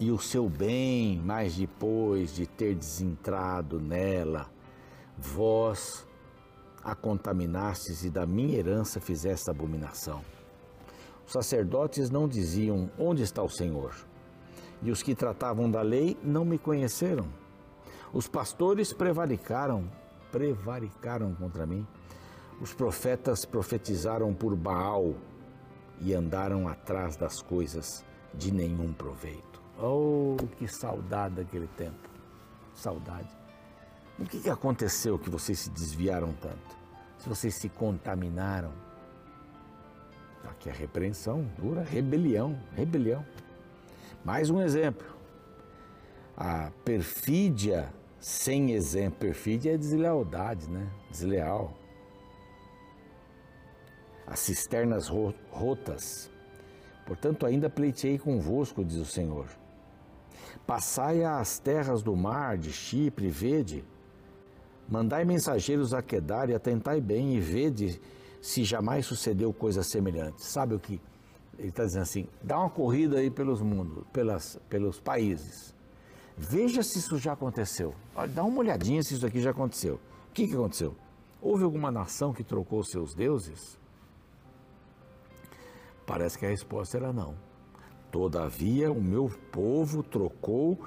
e 0.00 0.10
o 0.10 0.18
seu 0.18 0.48
bem, 0.48 1.22
mas 1.24 1.54
depois 1.54 2.34
de 2.34 2.48
ter 2.48 2.74
desentrado 2.74 3.80
nela, 3.80 4.50
vós 5.16 6.04
a 6.82 6.96
contaminastes 6.96 8.04
e 8.04 8.10
da 8.10 8.26
minha 8.26 8.58
herança 8.58 9.00
fizeste 9.00 9.48
abominação. 9.48 10.24
Os 11.24 11.32
sacerdotes 11.32 12.10
não 12.10 12.26
diziam: 12.26 12.90
Onde 12.98 13.22
está 13.22 13.40
o 13.40 13.48
Senhor? 13.48 13.94
E 14.82 14.90
os 14.90 15.00
que 15.00 15.14
tratavam 15.14 15.70
da 15.70 15.80
lei 15.80 16.18
não 16.24 16.44
me 16.44 16.58
conheceram. 16.58 17.43
Os 18.14 18.28
pastores 18.28 18.92
prevaricaram, 18.92 19.90
prevaricaram 20.30 21.34
contra 21.34 21.66
mim. 21.66 21.84
Os 22.60 22.72
profetas 22.72 23.44
profetizaram 23.44 24.32
por 24.32 24.54
Baal 24.54 25.16
e 26.00 26.14
andaram 26.14 26.68
atrás 26.68 27.16
das 27.16 27.42
coisas 27.42 28.04
de 28.32 28.52
nenhum 28.52 28.92
proveito. 28.92 29.60
Oh, 29.76 30.36
que 30.56 30.68
saudade 30.68 31.34
daquele 31.34 31.66
tempo. 31.76 32.08
Saudade. 32.72 33.28
O 34.16 34.24
que, 34.24 34.48
aconteceu 34.48 35.18
que 35.18 35.28
vocês 35.28 35.58
se 35.58 35.70
desviaram 35.70 36.32
tanto? 36.34 36.76
Se 37.18 37.28
vocês 37.28 37.56
se 37.56 37.68
contaminaram? 37.68 38.70
Aqui 40.44 40.70
a 40.70 40.72
repreensão 40.72 41.50
dura, 41.58 41.82
rebelião, 41.82 42.56
rebelião. 42.76 43.26
Mais 44.24 44.50
um 44.50 44.62
exemplo. 44.62 45.04
A 46.36 46.70
perfídia 46.84 47.92
sem 48.24 48.72
exemplo. 48.72 49.18
Perfídia 49.18 49.74
é 49.74 49.76
deslealdade, 49.76 50.66
né? 50.70 50.88
Desleal. 51.10 51.74
As 54.26 54.38
cisternas 54.38 55.08
rotas. 55.50 56.30
Portanto, 57.04 57.44
ainda 57.44 57.68
pleiteei 57.68 58.18
convosco, 58.18 58.82
diz 58.82 58.96
o 58.96 59.04
Senhor. 59.04 59.46
Passai 60.66 61.22
às 61.22 61.58
terras 61.58 62.02
do 62.02 62.16
mar, 62.16 62.56
de 62.56 62.72
Chipre, 62.72 63.28
vede. 63.28 63.84
Mandai 64.88 65.26
mensageiros 65.26 65.92
a 65.92 66.00
Quedar 66.00 66.48
e 66.48 66.54
atentai 66.54 67.02
bem 67.02 67.34
e 67.34 67.40
vede 67.40 68.00
se 68.40 68.64
jamais 68.64 69.04
sucedeu 69.04 69.52
coisa 69.52 69.82
semelhante. 69.82 70.42
Sabe 70.42 70.74
o 70.74 70.78
que? 70.78 70.98
Ele 71.58 71.68
está 71.68 71.84
dizendo 71.84 72.02
assim: 72.02 72.26
dá 72.42 72.58
uma 72.58 72.70
corrida 72.70 73.18
aí 73.18 73.28
pelos 73.28 73.60
mundos, 73.60 74.02
pelas, 74.14 74.58
pelos 74.70 74.98
países 74.98 75.73
Veja 76.36 76.82
se 76.82 76.98
isso 76.98 77.16
já 77.18 77.32
aconteceu. 77.32 77.94
Dá 78.34 78.42
uma 78.42 78.58
olhadinha 78.58 79.02
se 79.02 79.14
isso 79.14 79.26
aqui 79.26 79.40
já 79.40 79.50
aconteceu. 79.50 80.00
O 80.30 80.32
que, 80.34 80.48
que 80.48 80.54
aconteceu? 80.54 80.94
Houve 81.40 81.64
alguma 81.64 81.90
nação 81.90 82.32
que 82.32 82.42
trocou 82.42 82.82
seus 82.82 83.14
deuses? 83.14 83.78
Parece 86.06 86.38
que 86.38 86.44
a 86.44 86.48
resposta 86.48 86.96
era 86.96 87.12
não. 87.12 87.34
Todavia, 88.10 88.90
o 88.90 89.00
meu 89.00 89.30
povo 89.50 90.02
trocou 90.02 90.78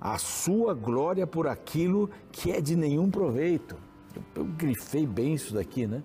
a 0.00 0.18
sua 0.18 0.74
glória 0.74 1.26
por 1.26 1.46
aquilo 1.46 2.10
que 2.30 2.52
é 2.52 2.60
de 2.60 2.76
nenhum 2.76 3.10
proveito. 3.10 3.76
Eu, 4.14 4.22
eu 4.34 4.44
grifei 4.44 5.06
bem 5.06 5.34
isso 5.34 5.54
daqui, 5.54 5.86
né? 5.86 6.02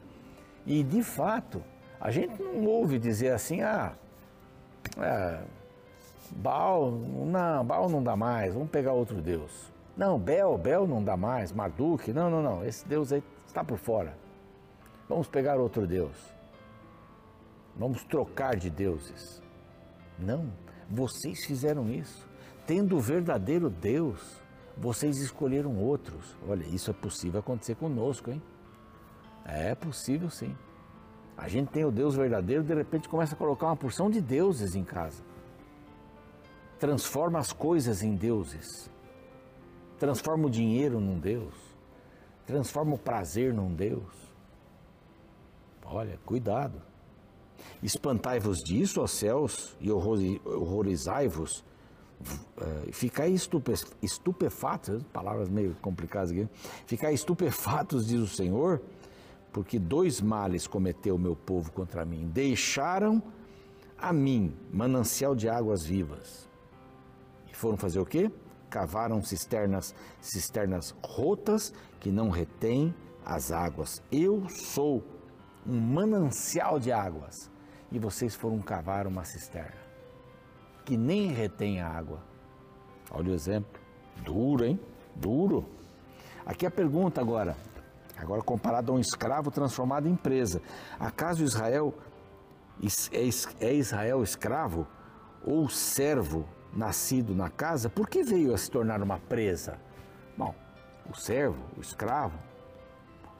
E 0.65 0.83
de 0.83 1.03
fato, 1.03 1.63
a 1.99 2.11
gente 2.11 2.41
não 2.41 2.65
ouve 2.65 2.99
dizer 2.99 3.31
assim, 3.31 3.61
ah, 3.61 3.95
é, 4.97 5.41
Baal, 6.31 6.91
não, 6.91 7.65
Baal 7.65 7.89
não 7.89 8.01
dá 8.01 8.15
mais, 8.15 8.53
vamos 8.53 8.69
pegar 8.69 8.93
outro 8.93 9.21
Deus. 9.21 9.71
Não, 9.95 10.17
Bel, 10.17 10.57
Bel 10.57 10.87
não 10.87 11.03
dá 11.03 11.17
mais, 11.17 11.51
Marduk, 11.51 12.11
não, 12.13 12.29
não, 12.29 12.41
não, 12.41 12.63
esse 12.65 12.87
Deus 12.87 13.11
aí 13.11 13.21
está 13.45 13.63
por 13.63 13.77
fora. 13.77 14.15
Vamos 15.09 15.27
pegar 15.27 15.57
outro 15.57 15.85
Deus. 15.85 16.15
Vamos 17.75 18.03
trocar 18.05 18.55
de 18.55 18.69
deuses. 18.69 19.41
Não, 20.17 20.51
vocês 20.89 21.45
fizeram 21.45 21.89
isso. 21.89 22.27
Tendo 22.65 22.95
o 22.95 22.99
verdadeiro 22.99 23.69
Deus, 23.69 24.41
vocês 24.77 25.17
escolheram 25.17 25.77
outros. 25.77 26.35
Olha, 26.47 26.63
isso 26.63 26.89
é 26.89 26.93
possível 26.93 27.39
acontecer 27.39 27.75
conosco, 27.75 28.31
hein? 28.31 28.41
É 29.45 29.75
possível 29.75 30.29
sim. 30.29 30.55
A 31.37 31.47
gente 31.47 31.69
tem 31.69 31.83
o 31.83 31.91
Deus 31.91 32.15
verdadeiro, 32.15 32.63
de 32.63 32.73
repente 32.73 33.09
começa 33.09 33.35
a 33.35 33.37
colocar 33.37 33.65
uma 33.67 33.75
porção 33.75 34.09
de 34.09 34.21
deuses 34.21 34.75
em 34.75 34.83
casa 34.83 35.30
transforma 36.81 37.37
as 37.37 37.53
coisas 37.53 38.01
em 38.01 38.15
deuses, 38.15 38.89
transforma 39.99 40.47
o 40.47 40.49
dinheiro 40.49 40.99
num 40.99 41.19
Deus, 41.19 41.53
transforma 42.43 42.95
o 42.95 42.97
prazer 42.97 43.53
num 43.53 43.71
Deus. 43.71 44.11
Olha, 45.85 46.17
cuidado. 46.25 46.81
Espantai-vos 47.83 48.63
disso, 48.63 48.99
ó 48.99 49.05
céus, 49.05 49.77
e 49.79 49.91
horrorizai-vos, 49.91 51.63
uh, 52.19 52.91
ficai 52.91 53.29
estupe, 53.29 53.73
estupefatos, 54.01 55.03
palavras 55.13 55.49
meio 55.49 55.75
complicadas 55.83 56.31
aqui, 56.31 56.49
ficai 56.87 57.13
estupefatos, 57.13 58.07
diz 58.07 58.21
o 58.21 58.27
Senhor, 58.27 58.81
porque 59.53 59.77
dois 59.77 60.19
males 60.19 60.65
cometeu 60.65 61.13
o 61.13 61.19
meu 61.19 61.35
povo 61.35 61.71
contra 61.71 62.03
mim. 62.03 62.27
Deixaram 62.33 63.21
a 63.99 64.11
mim 64.11 64.51
manancial 64.73 65.35
de 65.35 65.47
águas 65.47 65.83
vivas 65.85 66.49
foram 67.57 67.77
fazer 67.77 67.99
o 67.99 68.05
quê? 68.05 68.31
Cavaram 68.69 69.21
cisternas, 69.21 69.93
cisternas 70.19 70.95
rotas 71.03 71.73
que 71.99 72.11
não 72.11 72.29
retêm 72.29 72.95
as 73.25 73.51
águas. 73.51 74.01
Eu 74.11 74.47
sou 74.49 75.03
um 75.65 75.79
manancial 75.79 76.79
de 76.79 76.91
águas, 76.91 77.51
e 77.91 77.99
vocês 77.99 78.33
foram 78.33 78.59
cavar 78.59 79.05
uma 79.05 79.23
cisterna 79.23 79.81
que 80.85 80.97
nem 80.97 81.27
retém 81.27 81.79
a 81.79 81.87
água. 81.87 82.19
Olha 83.11 83.31
o 83.31 83.33
exemplo. 83.33 83.79
Duro, 84.23 84.65
hein? 84.65 84.79
Duro. 85.15 85.65
Aqui 86.45 86.65
a 86.65 86.71
pergunta 86.71 87.21
agora, 87.21 87.55
agora 88.17 88.41
comparado 88.41 88.91
a 88.91 88.95
um 88.95 88.99
escravo 88.99 89.51
transformado 89.51 90.07
em 90.07 90.15
presa. 90.15 90.61
Acaso 90.99 91.43
Israel 91.43 91.93
é, 93.11 93.65
é 93.65 93.73
Israel 93.73 94.23
escravo 94.23 94.87
ou 95.45 95.69
servo 95.69 96.45
nascido 96.73 97.35
na 97.35 97.49
casa? 97.49 97.89
Por 97.89 98.07
que 98.07 98.23
veio 98.23 98.53
a 98.53 98.57
se 98.57 98.69
tornar 98.69 99.01
uma 99.01 99.19
presa? 99.19 99.79
Bom, 100.37 100.55
o 101.09 101.15
servo, 101.15 101.63
o 101.77 101.81
escravo, 101.81 102.37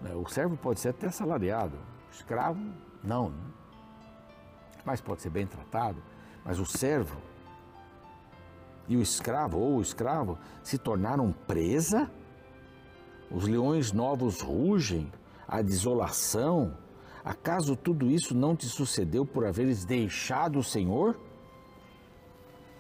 né? 0.01 0.13
o 0.13 0.27
servo 0.27 0.57
pode 0.57 0.79
ser 0.79 0.89
até 0.89 1.09
salariado, 1.09 1.77
o 2.09 2.13
escravo 2.13 2.61
não, 3.03 3.29
né? 3.29 3.43
mas 4.85 5.01
pode 5.01 5.21
ser 5.21 5.29
bem 5.29 5.45
tratado. 5.45 6.01
Mas 6.43 6.59
o 6.59 6.65
servo 6.65 7.21
e 8.88 8.97
o 8.97 9.01
escravo 9.01 9.59
ou 9.59 9.77
o 9.77 9.81
escravo 9.81 10.38
se 10.63 10.77
tornaram 10.77 11.31
presa? 11.31 12.09
Os 13.29 13.47
leões 13.47 13.91
novos 13.91 14.41
rugem, 14.41 15.11
a 15.47 15.61
desolação. 15.61 16.77
Acaso 17.23 17.75
tudo 17.75 18.09
isso 18.09 18.35
não 18.35 18.55
te 18.55 18.65
sucedeu 18.65 19.25
por 19.25 19.45
haveres 19.45 19.85
deixado 19.85 20.59
o 20.59 20.63
Senhor? 20.63 21.17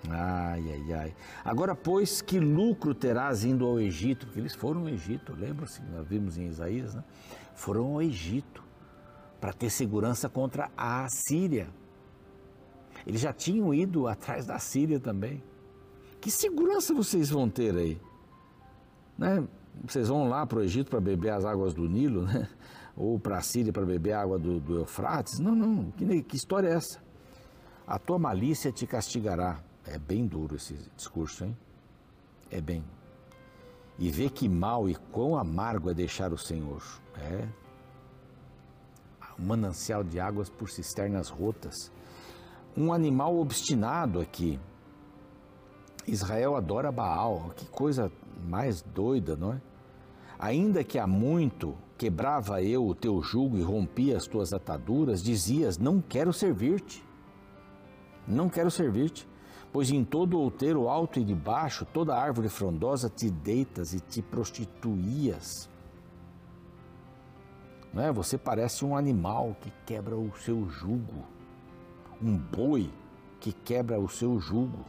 Ai, 0.09 0.63
ai, 0.71 0.93
ai. 0.93 1.15
Agora, 1.45 1.75
pois, 1.75 2.21
que 2.21 2.39
lucro 2.39 2.95
terás 2.95 3.43
indo 3.43 3.65
ao 3.65 3.79
Egito? 3.79 4.25
Porque 4.25 4.39
eles 4.39 4.55
foram 4.55 4.81
ao 4.81 4.89
Egito, 4.89 5.33
lembra-se? 5.33 5.81
Nós 5.83 6.07
vimos 6.07 6.37
em 6.37 6.47
Isaías, 6.47 6.95
né? 6.95 7.03
Foram 7.53 7.85
ao 7.93 8.01
Egito 8.01 8.63
para 9.39 9.53
ter 9.53 9.69
segurança 9.69 10.27
contra 10.27 10.71
a 10.75 11.07
Síria. 11.09 11.67
Eles 13.05 13.21
já 13.21 13.33
tinham 13.33 13.73
ido 13.73 14.07
atrás 14.07 14.45
da 14.45 14.59
Síria 14.59 14.99
também. 14.99 15.43
Que 16.19 16.29
segurança 16.29 16.93
vocês 16.93 17.29
vão 17.29 17.49
ter 17.49 17.75
aí? 17.75 17.99
Né? 19.17 19.43
Vocês 19.83 20.07
vão 20.07 20.27
lá 20.27 20.45
para 20.45 20.59
o 20.59 20.61
Egito 20.61 20.89
para 20.89 20.99
beber 20.99 21.31
as 21.31 21.45
águas 21.45 21.73
do 21.73 21.87
Nilo, 21.87 22.23
né? 22.23 22.47
ou 22.95 23.19
para 23.19 23.37
a 23.37 23.41
Síria 23.41 23.73
para 23.73 23.85
beber 23.85 24.13
água 24.13 24.37
do, 24.37 24.59
do 24.59 24.79
Eufrates? 24.79 25.39
Não, 25.39 25.55
não. 25.55 25.91
Que, 25.91 26.21
que 26.21 26.35
história 26.35 26.67
é 26.67 26.73
essa? 26.73 26.99
A 27.87 27.97
tua 27.97 28.19
malícia 28.19 28.71
te 28.71 28.85
castigará. 28.85 29.59
É 29.85 29.97
bem 29.97 30.27
duro 30.27 30.55
esse 30.55 30.77
discurso, 30.95 31.45
hein? 31.45 31.57
É 32.49 32.61
bem. 32.61 32.83
E 33.97 34.09
vê 34.09 34.29
que 34.29 34.47
mal 34.47 34.89
e 34.89 34.95
quão 34.95 35.37
amargo 35.37 35.89
é 35.89 35.93
deixar 35.93 36.33
o 36.33 36.37
Senhor. 36.37 36.81
É. 37.15 37.47
Um 39.39 39.45
manancial 39.45 40.03
de 40.03 40.19
águas 40.19 40.49
por 40.49 40.69
cisternas 40.69 41.29
rotas. 41.29 41.91
Um 42.75 42.93
animal 42.93 43.37
obstinado 43.37 44.19
aqui 44.19 44.59
Israel 46.07 46.55
adora 46.55 46.91
Baal, 46.91 47.51
que 47.55 47.65
coisa 47.67 48.11
mais 48.43 48.81
doida, 48.81 49.35
não 49.35 49.53
é? 49.53 49.61
Ainda 50.39 50.83
que 50.83 50.97
há 50.97 51.05
muito 51.05 51.75
quebrava 51.97 52.63
eu 52.63 52.87
o 52.87 52.95
teu 52.95 53.21
jugo 53.21 53.57
e 53.57 53.61
rompia 53.61 54.17
as 54.17 54.25
tuas 54.25 54.51
ataduras, 54.53 55.21
dizias: 55.21 55.77
Não 55.77 56.01
quero 56.01 56.33
servir-te. 56.33 57.05
Não 58.27 58.49
quero 58.49 58.71
servir-te, 58.71 59.27
pois 59.71 59.89
em 59.89 60.03
todo 60.03 60.39
outeiro 60.39 60.89
alto 60.89 61.19
e 61.19 61.23
de 61.23 61.33
baixo, 61.33 61.85
toda 61.85 62.15
árvore 62.15 62.49
frondosa 62.49 63.09
te 63.09 63.29
deitas 63.29 63.93
e 63.93 63.99
te 63.99 64.21
prostituías. 64.21 65.69
Não 67.93 68.03
é? 68.03 68.11
Você 68.11 68.37
parece 68.37 68.83
um 68.85 68.95
animal 68.95 69.55
que 69.61 69.71
quebra 69.85 70.15
o 70.15 70.31
seu 70.37 70.69
jugo, 70.69 71.25
um 72.21 72.37
boi 72.37 72.91
que 73.39 73.51
quebra 73.51 73.99
o 73.99 74.07
seu 74.07 74.39
jugo. 74.39 74.85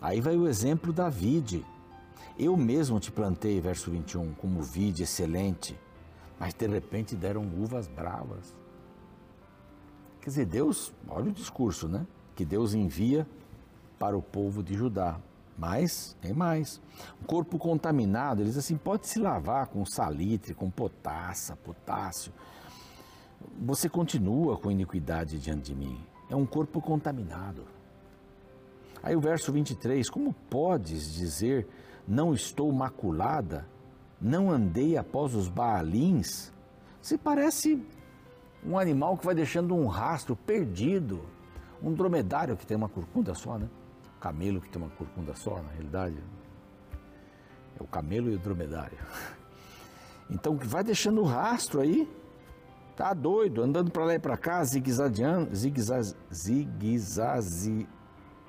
Aí 0.00 0.20
vai 0.20 0.36
o 0.36 0.48
exemplo 0.48 0.92
da 0.92 1.08
vide. 1.08 1.64
Eu 2.38 2.56
mesmo 2.56 2.98
te 2.98 3.12
plantei, 3.12 3.60
verso 3.60 3.90
21, 3.90 4.34
como 4.34 4.62
vide 4.62 5.02
excelente, 5.02 5.78
mas 6.40 6.54
de 6.54 6.66
repente 6.66 7.14
deram 7.14 7.42
uvas 7.42 7.86
bravas. 7.86 8.56
Quer 10.20 10.30
dizer, 10.30 10.46
Deus, 10.46 10.92
olha 11.08 11.30
o 11.30 11.32
discurso, 11.32 11.88
né? 11.88 12.06
Que 12.34 12.44
Deus 12.44 12.74
envia 12.74 13.26
para 13.98 14.16
o 14.16 14.22
povo 14.22 14.62
de 14.62 14.74
Judá. 14.74 15.18
Mas, 15.56 16.16
tem 16.20 16.32
mais. 16.32 16.80
O 17.20 17.24
corpo 17.26 17.58
contaminado, 17.58 18.42
eles 18.42 18.56
assim, 18.56 18.76
pode 18.76 19.06
se 19.06 19.18
lavar 19.18 19.68
com 19.68 19.84
salitre, 19.84 20.54
com 20.54 20.70
potassa, 20.70 21.56
potássio. 21.56 22.32
Você 23.60 23.88
continua 23.88 24.56
com 24.56 24.70
iniquidade 24.70 25.38
diante 25.38 25.62
de 25.62 25.74
mim. 25.74 25.98
É 26.30 26.34
um 26.34 26.46
corpo 26.46 26.80
contaminado. 26.80 27.64
Aí 29.02 29.14
o 29.14 29.20
verso 29.20 29.52
23, 29.52 30.08
como 30.08 30.32
podes 30.48 31.12
dizer, 31.12 31.66
não 32.06 32.32
estou 32.32 32.72
maculada, 32.72 33.66
não 34.20 34.50
andei 34.50 34.96
após 34.96 35.34
os 35.34 35.48
baalins? 35.48 36.52
Se 37.00 37.18
parece 37.18 37.84
um 38.64 38.78
animal 38.78 39.18
que 39.18 39.24
vai 39.24 39.34
deixando 39.34 39.74
um 39.74 39.86
rastro 39.86 40.36
perdido, 40.36 41.20
um 41.82 41.92
dromedário 41.92 42.56
que 42.56 42.66
tem 42.66 42.76
uma 42.76 42.88
corcunda 42.88 43.34
só, 43.34 43.58
né? 43.58 43.68
Camelo 44.20 44.60
que 44.60 44.68
tem 44.68 44.80
uma 44.80 44.90
corcunda 44.90 45.34
só, 45.34 45.60
na 45.60 45.70
realidade. 45.70 46.16
É 47.78 47.82
o 47.82 47.86
camelo 47.86 48.30
e 48.30 48.36
o 48.36 48.38
dromedário. 48.38 48.98
Então, 50.30 50.56
vai 50.56 50.84
deixando 50.84 51.20
o 51.20 51.24
rastro 51.24 51.80
aí, 51.80 52.08
tá 52.96 53.12
doido, 53.12 53.62
andando 53.62 53.90
para 53.90 54.04
lá 54.04 54.14
e 54.14 54.18
para 54.18 54.36
cá, 54.36 54.64
zigue-zagueando, 54.64 55.54
zigue-zague, 55.54 56.14
zigue 56.30 57.88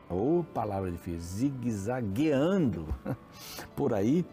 ou 0.10 0.40
oh, 0.40 0.44
palavra 0.44 0.92
difícil, 0.92 1.22
zigue-zagueando 1.22 2.88
por 3.76 3.94
aí. 3.94 4.26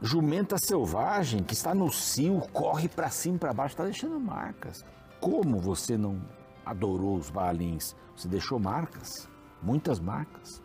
Jumenta 0.00 0.56
selvagem 0.58 1.44
que 1.44 1.54
está 1.54 1.74
no 1.74 1.92
cio, 1.92 2.40
corre 2.52 2.88
para 2.88 3.08
cima 3.10 3.36
e 3.36 3.38
para 3.38 3.52
baixo, 3.52 3.74
está 3.74 3.84
deixando 3.84 4.18
marcas. 4.18 4.84
Como 5.20 5.60
você 5.60 5.96
não 5.96 6.20
adorou 6.64 7.16
os 7.16 7.30
balins? 7.30 7.94
Você 8.16 8.28
deixou 8.28 8.58
marcas, 8.58 9.28
muitas 9.62 9.98
marcas. 10.00 10.62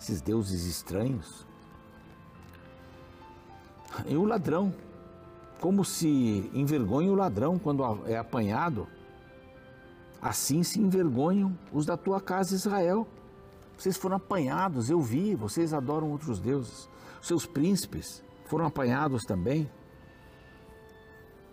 Esses 0.00 0.20
deuses 0.20 0.66
estranhos. 0.66 1.46
E 4.06 4.16
o 4.16 4.24
ladrão, 4.24 4.74
como 5.60 5.84
se 5.84 6.50
envergonha 6.54 7.12
o 7.12 7.14
ladrão 7.14 7.58
quando 7.58 7.84
é 8.06 8.16
apanhado 8.16 8.88
Assim 10.22 10.62
se 10.62 10.80
envergonham 10.80 11.58
os 11.72 11.84
da 11.84 11.96
tua 11.96 12.20
casa 12.20 12.54
Israel. 12.54 13.08
Vocês 13.76 13.96
foram 13.96 14.18
apanhados, 14.18 14.88
eu 14.88 15.00
vi, 15.00 15.34
vocês 15.34 15.74
adoram 15.74 16.12
outros 16.12 16.38
deuses. 16.38 16.88
Seus 17.20 17.44
príncipes 17.44 18.22
foram 18.44 18.66
apanhados 18.66 19.24
também, 19.24 19.68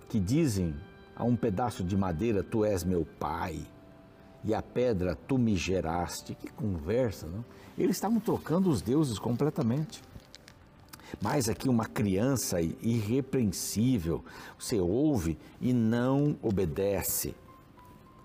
que 0.08 0.20
dizem 0.20 0.80
a 1.20 1.24
um 1.26 1.36
pedaço 1.36 1.84
de 1.84 1.98
madeira: 1.98 2.42
Tu 2.42 2.64
és 2.64 2.84
meu 2.84 3.06
pai, 3.20 3.60
e 4.44 4.54
a 4.54 4.62
pedra 4.62 5.16
tu 5.16 5.38
me 5.38 5.56
geraste. 5.56 6.34
Que 6.34 6.48
conversa, 6.48 7.28
não? 7.28 7.44
Eles 7.78 7.98
estavam 7.98 8.20
trocando 8.20 8.70
os 8.70 8.82
deuses 8.82 9.20
completamente. 9.20 10.02
Mas 11.22 11.50
aqui 11.50 11.68
uma 11.68 11.86
criança 11.86 12.62
irrepreensível, 12.62 14.24
você 14.58 14.80
ouve 14.80 15.38
e 15.60 15.74
não 15.74 16.38
obedece. 16.42 17.36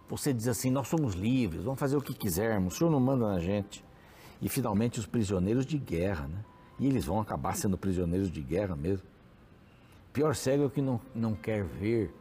Você 0.08 0.32
diz 0.32 0.46
assim: 0.46 0.70
nós 0.70 0.86
somos 0.86 1.14
livres, 1.14 1.64
vamos 1.64 1.80
fazer 1.80 1.96
o 1.96 2.02
que 2.02 2.14
quisermos, 2.14 2.74
o 2.74 2.78
senhor 2.78 2.90
não 2.90 3.00
manda 3.00 3.26
na 3.26 3.40
gente. 3.40 3.84
E 4.40 4.48
finalmente 4.48 5.00
os 5.00 5.06
prisioneiros 5.06 5.64
de 5.66 5.78
guerra, 5.78 6.28
né? 6.28 6.44
E 6.78 6.86
eles 6.86 7.04
vão 7.04 7.20
acabar 7.20 7.56
sendo 7.56 7.78
prisioneiros 7.78 8.30
de 8.30 8.42
guerra 8.42 8.76
mesmo. 8.76 9.06
Pior 10.12 10.34
cego 10.34 10.64
é 10.64 10.66
o 10.66 10.70
que 10.70 10.82
não, 10.82 11.00
não 11.14 11.34
quer 11.34 11.64
ver. 11.64 12.12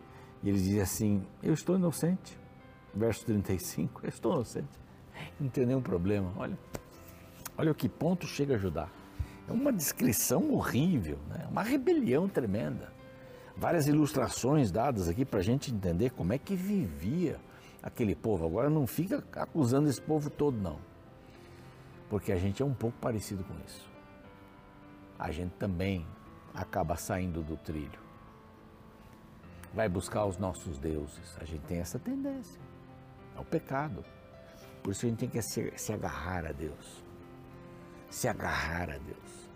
E 0.44 0.50
ele 0.50 0.60
diz 0.60 0.82
assim: 0.82 1.26
Eu 1.42 1.54
estou 1.54 1.76
inocente. 1.76 2.38
Verso 2.94 3.26
35, 3.26 4.02
eu 4.04 4.10
estou 4.10 4.34
inocente. 4.34 4.70
Não 5.40 5.50
tem 5.50 5.66
nenhum 5.66 5.82
problema. 5.82 6.32
Olha, 6.38 6.58
olha 7.58 7.72
o 7.72 7.76
que 7.76 7.90
ponto 7.90 8.28
chega 8.28 8.54
a 8.54 8.58
ajudar. 8.58 8.92
É 9.48 9.52
uma 9.52 9.74
descrição 9.74 10.52
horrível, 10.54 11.18
né? 11.28 11.48
uma 11.50 11.64
rebelião 11.64 12.30
tremenda. 12.30 12.94
Várias 13.58 13.88
ilustrações 13.88 14.72
dadas 14.72 15.10
aqui 15.10 15.26
para 15.26 15.40
a 15.40 15.44
gente 15.44 15.72
entender 15.74 16.12
como 16.12 16.34
é 16.34 16.38
que 16.38 16.56
vivia 16.56 17.40
aquele 17.82 18.16
povo. 18.16 18.46
Agora 18.46 18.70
não 18.70 18.88
fica 18.88 19.24
acusando 19.34 19.90
esse 19.90 20.02
povo 20.02 20.30
todo, 20.30 20.58
não. 20.58 20.78
Porque 22.10 22.32
a 22.32 22.38
gente 22.38 22.62
é 22.62 22.66
um 22.66 22.74
pouco 22.74 22.98
parecido 23.00 23.44
com 23.44 23.54
isso. 23.66 23.90
A 25.18 25.32
gente 25.32 25.52
também 25.52 26.06
acaba 26.54 26.96
saindo 26.96 27.42
do 27.42 27.58
trilho. 27.58 28.00
Vai 29.74 29.90
buscar 29.90 30.26
os 30.26 30.38
nossos 30.38 30.78
deuses. 30.78 31.38
A 31.40 31.46
gente 31.46 31.64
tem 31.66 31.80
essa 31.80 31.98
tendência. 32.00 32.62
É 33.36 33.40
o 33.40 33.46
pecado. 33.46 34.04
Por 34.82 34.92
isso 34.92 35.06
a 35.06 35.10
gente 35.10 35.20
tem 35.20 35.30
que 35.30 35.42
se, 35.42 35.72
se 35.76 35.94
agarrar 35.94 36.46
a 36.46 36.52
Deus. 36.52 37.04
Se 38.10 38.28
agarrar 38.28 38.90
a 38.90 38.98
Deus. 38.98 39.50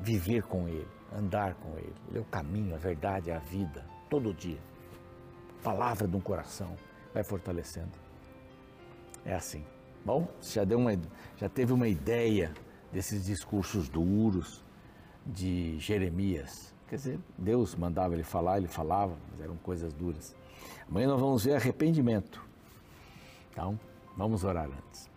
viver 0.00 0.42
com 0.44 0.66
Ele, 0.68 0.88
andar 1.12 1.54
com 1.54 1.76
Ele. 1.76 1.94
Ele 2.08 2.18
é 2.18 2.20
o 2.20 2.24
caminho, 2.24 2.74
a 2.74 2.78
verdade, 2.78 3.30
a 3.30 3.38
vida, 3.38 3.84
todo 4.08 4.32
dia. 4.34 4.58
Palavra 5.62 6.08
de 6.08 6.16
um 6.16 6.20
coração 6.20 6.74
vai 7.12 7.22
fortalecendo. 7.22 7.92
É 9.24 9.34
assim. 9.34 9.64
Bom, 10.04 10.26
já, 10.40 10.64
deu 10.64 10.78
uma, 10.78 10.92
já 11.36 11.48
teve 11.48 11.72
uma 11.72 11.86
ideia 11.86 12.52
desses 12.90 13.26
discursos 13.26 13.88
duros 13.88 14.64
de 15.26 15.78
Jeremias. 15.78 16.74
Quer 16.90 16.96
dizer, 16.96 17.20
Deus 17.38 17.76
mandava 17.76 18.14
ele 18.14 18.24
falar, 18.24 18.58
ele 18.58 18.66
falava, 18.66 19.16
mas 19.30 19.40
eram 19.40 19.54
coisas 19.58 19.92
duras. 19.92 20.34
Amanhã 20.88 21.06
nós 21.06 21.20
vamos 21.20 21.44
ver 21.44 21.54
arrependimento. 21.54 22.44
Então, 23.52 23.78
vamos 24.16 24.42
orar 24.42 24.66
antes. 24.66 25.08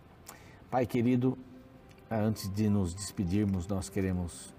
Pai 0.70 0.86
querido, 0.86 1.36
antes 2.08 2.48
de 2.48 2.68
nos 2.68 2.94
despedirmos, 2.94 3.66
nós 3.66 3.88
queremos 3.88 4.54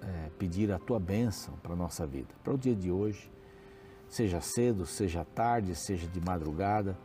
é, 0.00 0.30
pedir 0.38 0.70
a 0.70 0.78
tua 0.78 1.00
bênção 1.00 1.54
para 1.60 1.72
a 1.72 1.76
nossa 1.76 2.06
vida, 2.06 2.32
para 2.44 2.54
o 2.54 2.58
dia 2.58 2.76
de 2.76 2.88
hoje, 2.88 3.28
seja 4.08 4.40
cedo, 4.40 4.86
seja 4.86 5.24
tarde, 5.24 5.74
seja 5.74 6.06
de 6.06 6.20
madrugada, 6.20 6.96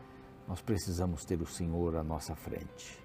nós 0.47 0.62
precisamos 0.62 1.25
ter 1.25 1.41
o 1.41 1.47
Senhor 1.47 1.95
à 1.95 2.04
nossa 2.04 2.36
frente. 2.36 3.04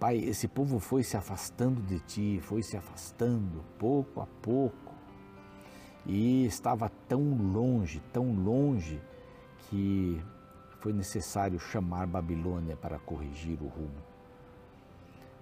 Pai, 0.00 0.16
esse 0.16 0.48
povo 0.48 0.78
foi 0.78 1.02
se 1.02 1.14
afastando 1.14 1.82
de 1.82 2.00
ti, 2.00 2.40
foi 2.40 2.62
se 2.62 2.74
afastando 2.74 3.62
pouco 3.78 4.22
a 4.22 4.26
pouco 4.40 4.87
e 6.08 6.46
estava 6.46 6.90
tão 7.06 7.36
longe, 7.52 8.00
tão 8.10 8.32
longe 8.32 8.98
que 9.68 10.18
foi 10.80 10.92
necessário 10.92 11.60
chamar 11.60 12.06
Babilônia 12.06 12.74
para 12.76 12.98
corrigir 12.98 13.58
o 13.60 13.66
rumo. 13.66 14.08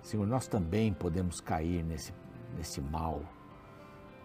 Senhor, 0.02 0.26
nós 0.26 0.48
também 0.48 0.92
podemos 0.92 1.40
cair 1.40 1.84
nesse, 1.84 2.12
nesse 2.56 2.80
mal, 2.80 3.22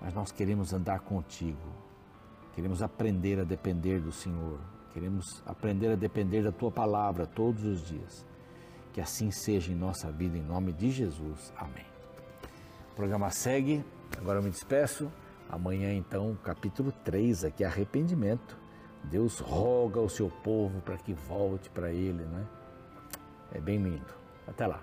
mas 0.02 0.14
nós 0.16 0.32
queremos 0.32 0.74
andar 0.74 1.02
contigo, 1.02 1.60
queremos 2.56 2.82
aprender 2.82 3.40
a 3.40 3.44
depender 3.44 4.00
do 4.00 4.12
Senhor, 4.12 4.60
queremos 4.94 5.44
aprender 5.46 5.92
a 5.92 5.96
depender 5.96 6.42
da 6.42 6.52
tua 6.52 6.72
palavra 6.72 7.28
todos 7.28 7.64
os 7.64 7.86
dias. 7.88 8.26
Que 8.94 9.00
assim 9.00 9.32
seja 9.32 9.72
em 9.72 9.76
nossa 9.76 10.12
vida, 10.12 10.38
em 10.38 10.42
nome 10.42 10.74
de 10.74 10.92
Jesus. 10.92 11.54
Amém. 11.56 11.86
O 12.92 12.96
programa 12.96 13.30
segue, 13.30 13.86
agora 14.18 14.40
eu 14.40 14.44
me 14.44 14.50
despeço. 14.50 15.10
Amanhã, 15.52 15.94
então, 15.94 16.34
capítulo 16.42 16.94
3, 17.04 17.44
aqui, 17.44 17.66
arrependimento. 17.66 18.58
Deus 19.04 19.40
roga 19.40 20.00
ao 20.00 20.08
seu 20.08 20.30
povo 20.30 20.80
para 20.80 20.98
que 20.98 21.14
volte 21.14 21.70
para 21.70 21.92
Ele, 21.92 22.24
né? 22.24 22.48
É 23.52 23.60
bem 23.60 23.78
lindo. 23.78 24.14
Até 24.48 24.66
lá. 24.66 24.82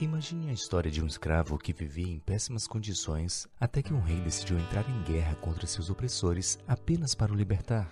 Imagine 0.00 0.50
a 0.50 0.52
história 0.52 0.90
de 0.90 1.00
um 1.00 1.06
escravo 1.06 1.56
que 1.56 1.72
vivia 1.72 2.12
em 2.12 2.18
péssimas 2.18 2.66
condições 2.66 3.46
até 3.58 3.82
que 3.82 3.94
um 3.94 4.00
rei 4.00 4.20
decidiu 4.20 4.58
entrar 4.58 4.88
em 4.90 5.02
guerra 5.04 5.36
contra 5.36 5.66
seus 5.66 5.90
opressores 5.90 6.58
apenas 6.66 7.14
para 7.14 7.32
o 7.32 7.36
libertar. 7.36 7.88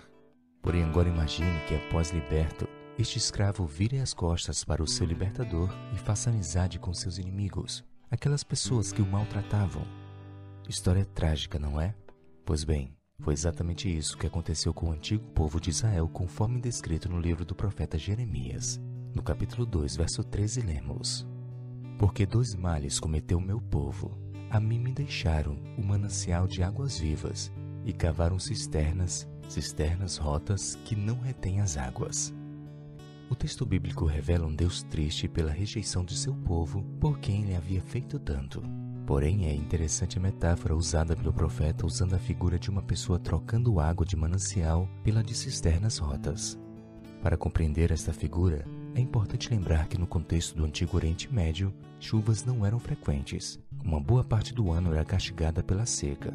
Porém, 0.61 0.83
agora 0.83 1.07
imagine 1.07 1.59
que 1.67 1.75
após 1.75 2.11
liberto, 2.11 2.67
este 2.97 3.17
escravo 3.17 3.65
vire 3.65 3.99
as 3.99 4.13
costas 4.13 4.63
para 4.63 4.81
o 4.81 4.87
seu 4.87 5.05
libertador 5.05 5.69
e 5.93 5.97
faça 5.97 6.29
amizade 6.29 6.79
com 6.79 6.93
seus 6.93 7.17
inimigos, 7.17 7.83
aquelas 8.09 8.43
pessoas 8.43 8.91
que 8.91 9.01
o 9.01 9.05
maltratavam. 9.05 9.85
História 10.67 11.05
trágica, 11.05 11.59
não 11.59 11.79
é? 11.79 11.95
Pois 12.45 12.63
bem, 12.63 12.93
foi 13.21 13.33
exatamente 13.33 13.95
isso 13.95 14.17
que 14.17 14.27
aconteceu 14.27 14.73
com 14.73 14.89
o 14.89 14.91
antigo 14.91 15.23
povo 15.31 15.59
de 15.59 15.69
Israel, 15.69 16.07
conforme 16.07 16.59
descrito 16.59 17.09
no 17.09 17.19
livro 17.19 17.45
do 17.45 17.55
profeta 17.55 17.97
Jeremias. 17.97 18.79
No 19.13 19.23
capítulo 19.23 19.65
2, 19.65 19.95
verso 19.95 20.23
13, 20.23 20.61
lemos: 20.61 21.25
porque 21.97 22.25
dois 22.25 22.53
males 22.53 22.99
cometeu 22.99 23.39
meu 23.39 23.59
povo. 23.59 24.17
A 24.49 24.59
mim 24.59 24.79
me 24.79 24.93
deixaram 24.93 25.57
o 25.77 25.83
manancial 25.83 26.47
de 26.47 26.63
águas 26.63 26.97
vivas 26.99 27.51
e 27.83 27.91
cavaram 27.91 28.39
cisternas, 28.39 29.27
cisternas 29.49 30.17
rotas 30.17 30.75
que 30.85 30.95
não 30.95 31.19
retêm 31.19 31.59
as 31.59 31.75
águas. 31.75 32.33
O 33.29 33.35
texto 33.35 33.65
bíblico 33.65 34.05
revela 34.05 34.47
um 34.47 34.55
Deus 34.55 34.83
triste 34.83 35.27
pela 35.27 35.51
rejeição 35.51 36.05
de 36.05 36.15
seu 36.15 36.33
povo 36.33 36.83
por 36.99 37.19
quem 37.19 37.43
ele 37.43 37.55
havia 37.55 37.81
feito 37.81 38.17
tanto. 38.17 38.63
Porém, 39.05 39.47
é 39.47 39.53
interessante 39.53 40.17
a 40.17 40.21
metáfora 40.21 40.75
usada 40.75 41.15
pelo 41.15 41.33
profeta 41.33 41.85
usando 41.85 42.13
a 42.13 42.19
figura 42.19 42.57
de 42.57 42.69
uma 42.69 42.81
pessoa 42.81 43.19
trocando 43.19 43.79
água 43.79 44.05
de 44.05 44.15
manancial 44.15 44.89
pela 45.03 45.23
de 45.23 45.33
cisternas 45.35 45.97
rotas. 45.97 46.57
Para 47.21 47.37
compreender 47.37 47.91
esta 47.91 48.13
figura, 48.13 48.65
é 48.95 49.01
importante 49.01 49.49
lembrar 49.49 49.87
que 49.87 49.97
no 49.97 50.07
contexto 50.07 50.55
do 50.55 50.65
Antigo 50.65 50.95
Oriente 50.95 51.33
Médio, 51.33 51.73
chuvas 51.99 52.45
não 52.45 52.65
eram 52.65 52.79
frequentes. 52.79 53.59
Uma 53.83 53.99
boa 53.99 54.23
parte 54.23 54.53
do 54.53 54.71
ano 54.71 54.93
era 54.93 55.05
castigada 55.05 55.61
pela 55.61 55.85
seca. 55.85 56.33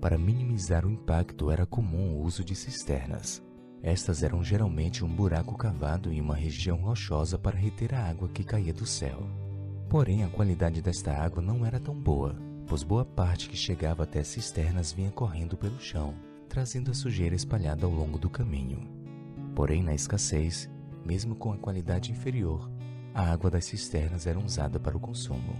Para 0.00 0.18
minimizar 0.18 0.86
o 0.86 0.90
impacto, 0.90 1.50
era 1.50 1.66
comum 1.66 2.14
o 2.14 2.22
uso 2.22 2.44
de 2.44 2.54
cisternas. 2.54 3.42
Estas 3.82 4.22
eram 4.22 4.42
geralmente 4.42 5.04
um 5.04 5.08
buraco 5.08 5.56
cavado 5.56 6.12
em 6.12 6.20
uma 6.20 6.34
região 6.34 6.76
rochosa 6.78 7.38
para 7.38 7.56
reter 7.56 7.94
a 7.94 8.08
água 8.08 8.28
que 8.28 8.42
caía 8.42 8.72
do 8.72 8.86
céu. 8.86 9.22
Porém, 9.88 10.24
a 10.24 10.28
qualidade 10.28 10.82
desta 10.82 11.12
água 11.12 11.40
não 11.40 11.64
era 11.64 11.78
tão 11.78 11.94
boa, 11.94 12.36
pois 12.66 12.82
boa 12.82 13.04
parte 13.04 13.48
que 13.48 13.56
chegava 13.56 14.02
até 14.02 14.20
as 14.20 14.28
cisternas 14.28 14.92
vinha 14.92 15.10
correndo 15.10 15.56
pelo 15.56 15.80
chão, 15.80 16.14
trazendo 16.48 16.90
a 16.90 16.94
sujeira 16.94 17.34
espalhada 17.34 17.86
ao 17.86 17.92
longo 17.92 18.18
do 18.18 18.28
caminho. 18.28 18.86
Porém, 19.54 19.82
na 19.82 19.94
escassez, 19.94 20.68
mesmo 21.04 21.34
com 21.34 21.52
a 21.52 21.56
qualidade 21.56 22.12
inferior, 22.12 22.70
a 23.14 23.32
água 23.32 23.50
das 23.50 23.64
cisternas 23.64 24.26
era 24.26 24.38
usada 24.38 24.78
para 24.78 24.96
o 24.96 25.00
consumo. 25.00 25.56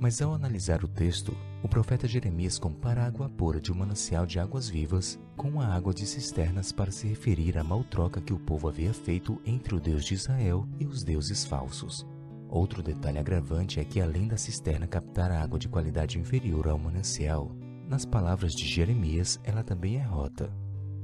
Mas 0.00 0.22
ao 0.22 0.32
analisar 0.32 0.82
o 0.82 0.88
texto, 0.88 1.36
o 1.62 1.68
profeta 1.68 2.08
Jeremias 2.08 2.58
compara 2.58 3.02
a 3.02 3.06
água 3.06 3.28
pura 3.28 3.60
de 3.60 3.70
um 3.70 3.74
manancial 3.74 4.24
de 4.24 4.40
águas 4.40 4.66
vivas 4.66 5.20
com 5.36 5.60
a 5.60 5.66
água 5.66 5.92
de 5.92 6.06
cisternas 6.06 6.72
para 6.72 6.90
se 6.90 7.06
referir 7.06 7.58
à 7.58 7.62
maltroca 7.62 8.18
que 8.18 8.32
o 8.32 8.38
povo 8.38 8.66
havia 8.66 8.94
feito 8.94 9.38
entre 9.44 9.74
o 9.74 9.80
Deus 9.80 10.02
de 10.06 10.14
Israel 10.14 10.66
e 10.78 10.86
os 10.86 11.04
deuses 11.04 11.44
falsos. 11.44 12.06
Outro 12.48 12.82
detalhe 12.82 13.18
agravante 13.18 13.78
é 13.78 13.84
que, 13.84 14.00
além 14.00 14.26
da 14.26 14.38
cisterna 14.38 14.86
captar 14.86 15.30
água 15.30 15.58
de 15.58 15.68
qualidade 15.68 16.18
inferior 16.18 16.66
ao 16.66 16.78
manancial, 16.78 17.54
nas 17.86 18.06
palavras 18.06 18.54
de 18.54 18.66
Jeremias, 18.66 19.38
ela 19.44 19.62
também 19.62 19.98
é 19.98 20.02
rota. 20.02 20.50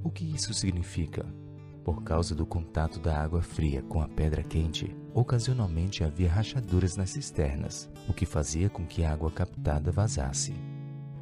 O 0.03 0.11
que 0.11 0.25
isso 0.25 0.55
significa? 0.55 1.27
Por 1.87 2.03
causa 2.03 2.35
do 2.35 2.45
contato 2.45 2.99
da 2.99 3.17
água 3.17 3.41
fria 3.41 3.81
com 3.81 4.01
a 4.03 4.09
pedra 4.09 4.43
quente, 4.43 4.93
ocasionalmente 5.15 6.03
havia 6.03 6.29
rachaduras 6.29 6.97
nas 6.97 7.11
cisternas, 7.11 7.89
o 8.09 8.13
que 8.13 8.27
fazia 8.27 8.69
com 8.69 8.85
que 8.85 9.05
a 9.05 9.13
água 9.13 9.31
captada 9.31 9.93
vazasse. 9.93 10.53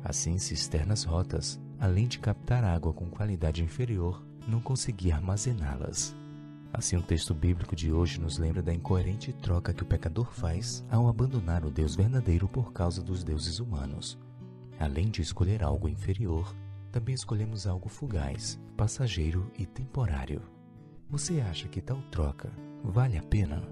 Assim, 0.02 0.38
cisternas 0.38 1.04
rotas, 1.04 1.60
além 1.78 2.08
de 2.08 2.18
captar 2.18 2.64
água 2.64 2.94
com 2.94 3.10
qualidade 3.10 3.62
inferior, 3.62 4.26
não 4.48 4.58
conseguia 4.58 5.16
armazená-las. 5.16 6.16
Assim, 6.72 6.96
o 6.96 7.02
texto 7.02 7.34
bíblico 7.34 7.76
de 7.76 7.92
hoje 7.92 8.18
nos 8.18 8.38
lembra 8.38 8.62
da 8.62 8.72
incoerente 8.72 9.34
troca 9.34 9.74
que 9.74 9.82
o 9.82 9.86
pecador 9.86 10.32
faz 10.32 10.82
ao 10.90 11.08
abandonar 11.08 11.62
o 11.66 11.70
Deus 11.70 11.94
verdadeiro 11.94 12.48
por 12.48 12.72
causa 12.72 13.02
dos 13.02 13.22
deuses 13.22 13.60
humanos. 13.60 14.18
Além 14.80 15.10
de 15.10 15.20
escolher 15.20 15.62
algo 15.62 15.90
inferior, 15.90 16.56
também 16.90 17.14
escolhemos 17.14 17.66
algo 17.66 17.90
fugaz, 17.90 18.58
passageiro 18.78 19.52
e 19.58 19.66
temporário. 19.66 20.53
Você 21.14 21.40
acha 21.40 21.68
que 21.68 21.80
tal 21.80 22.02
troca 22.10 22.50
vale 22.82 23.16
a 23.16 23.22
pena? 23.22 23.62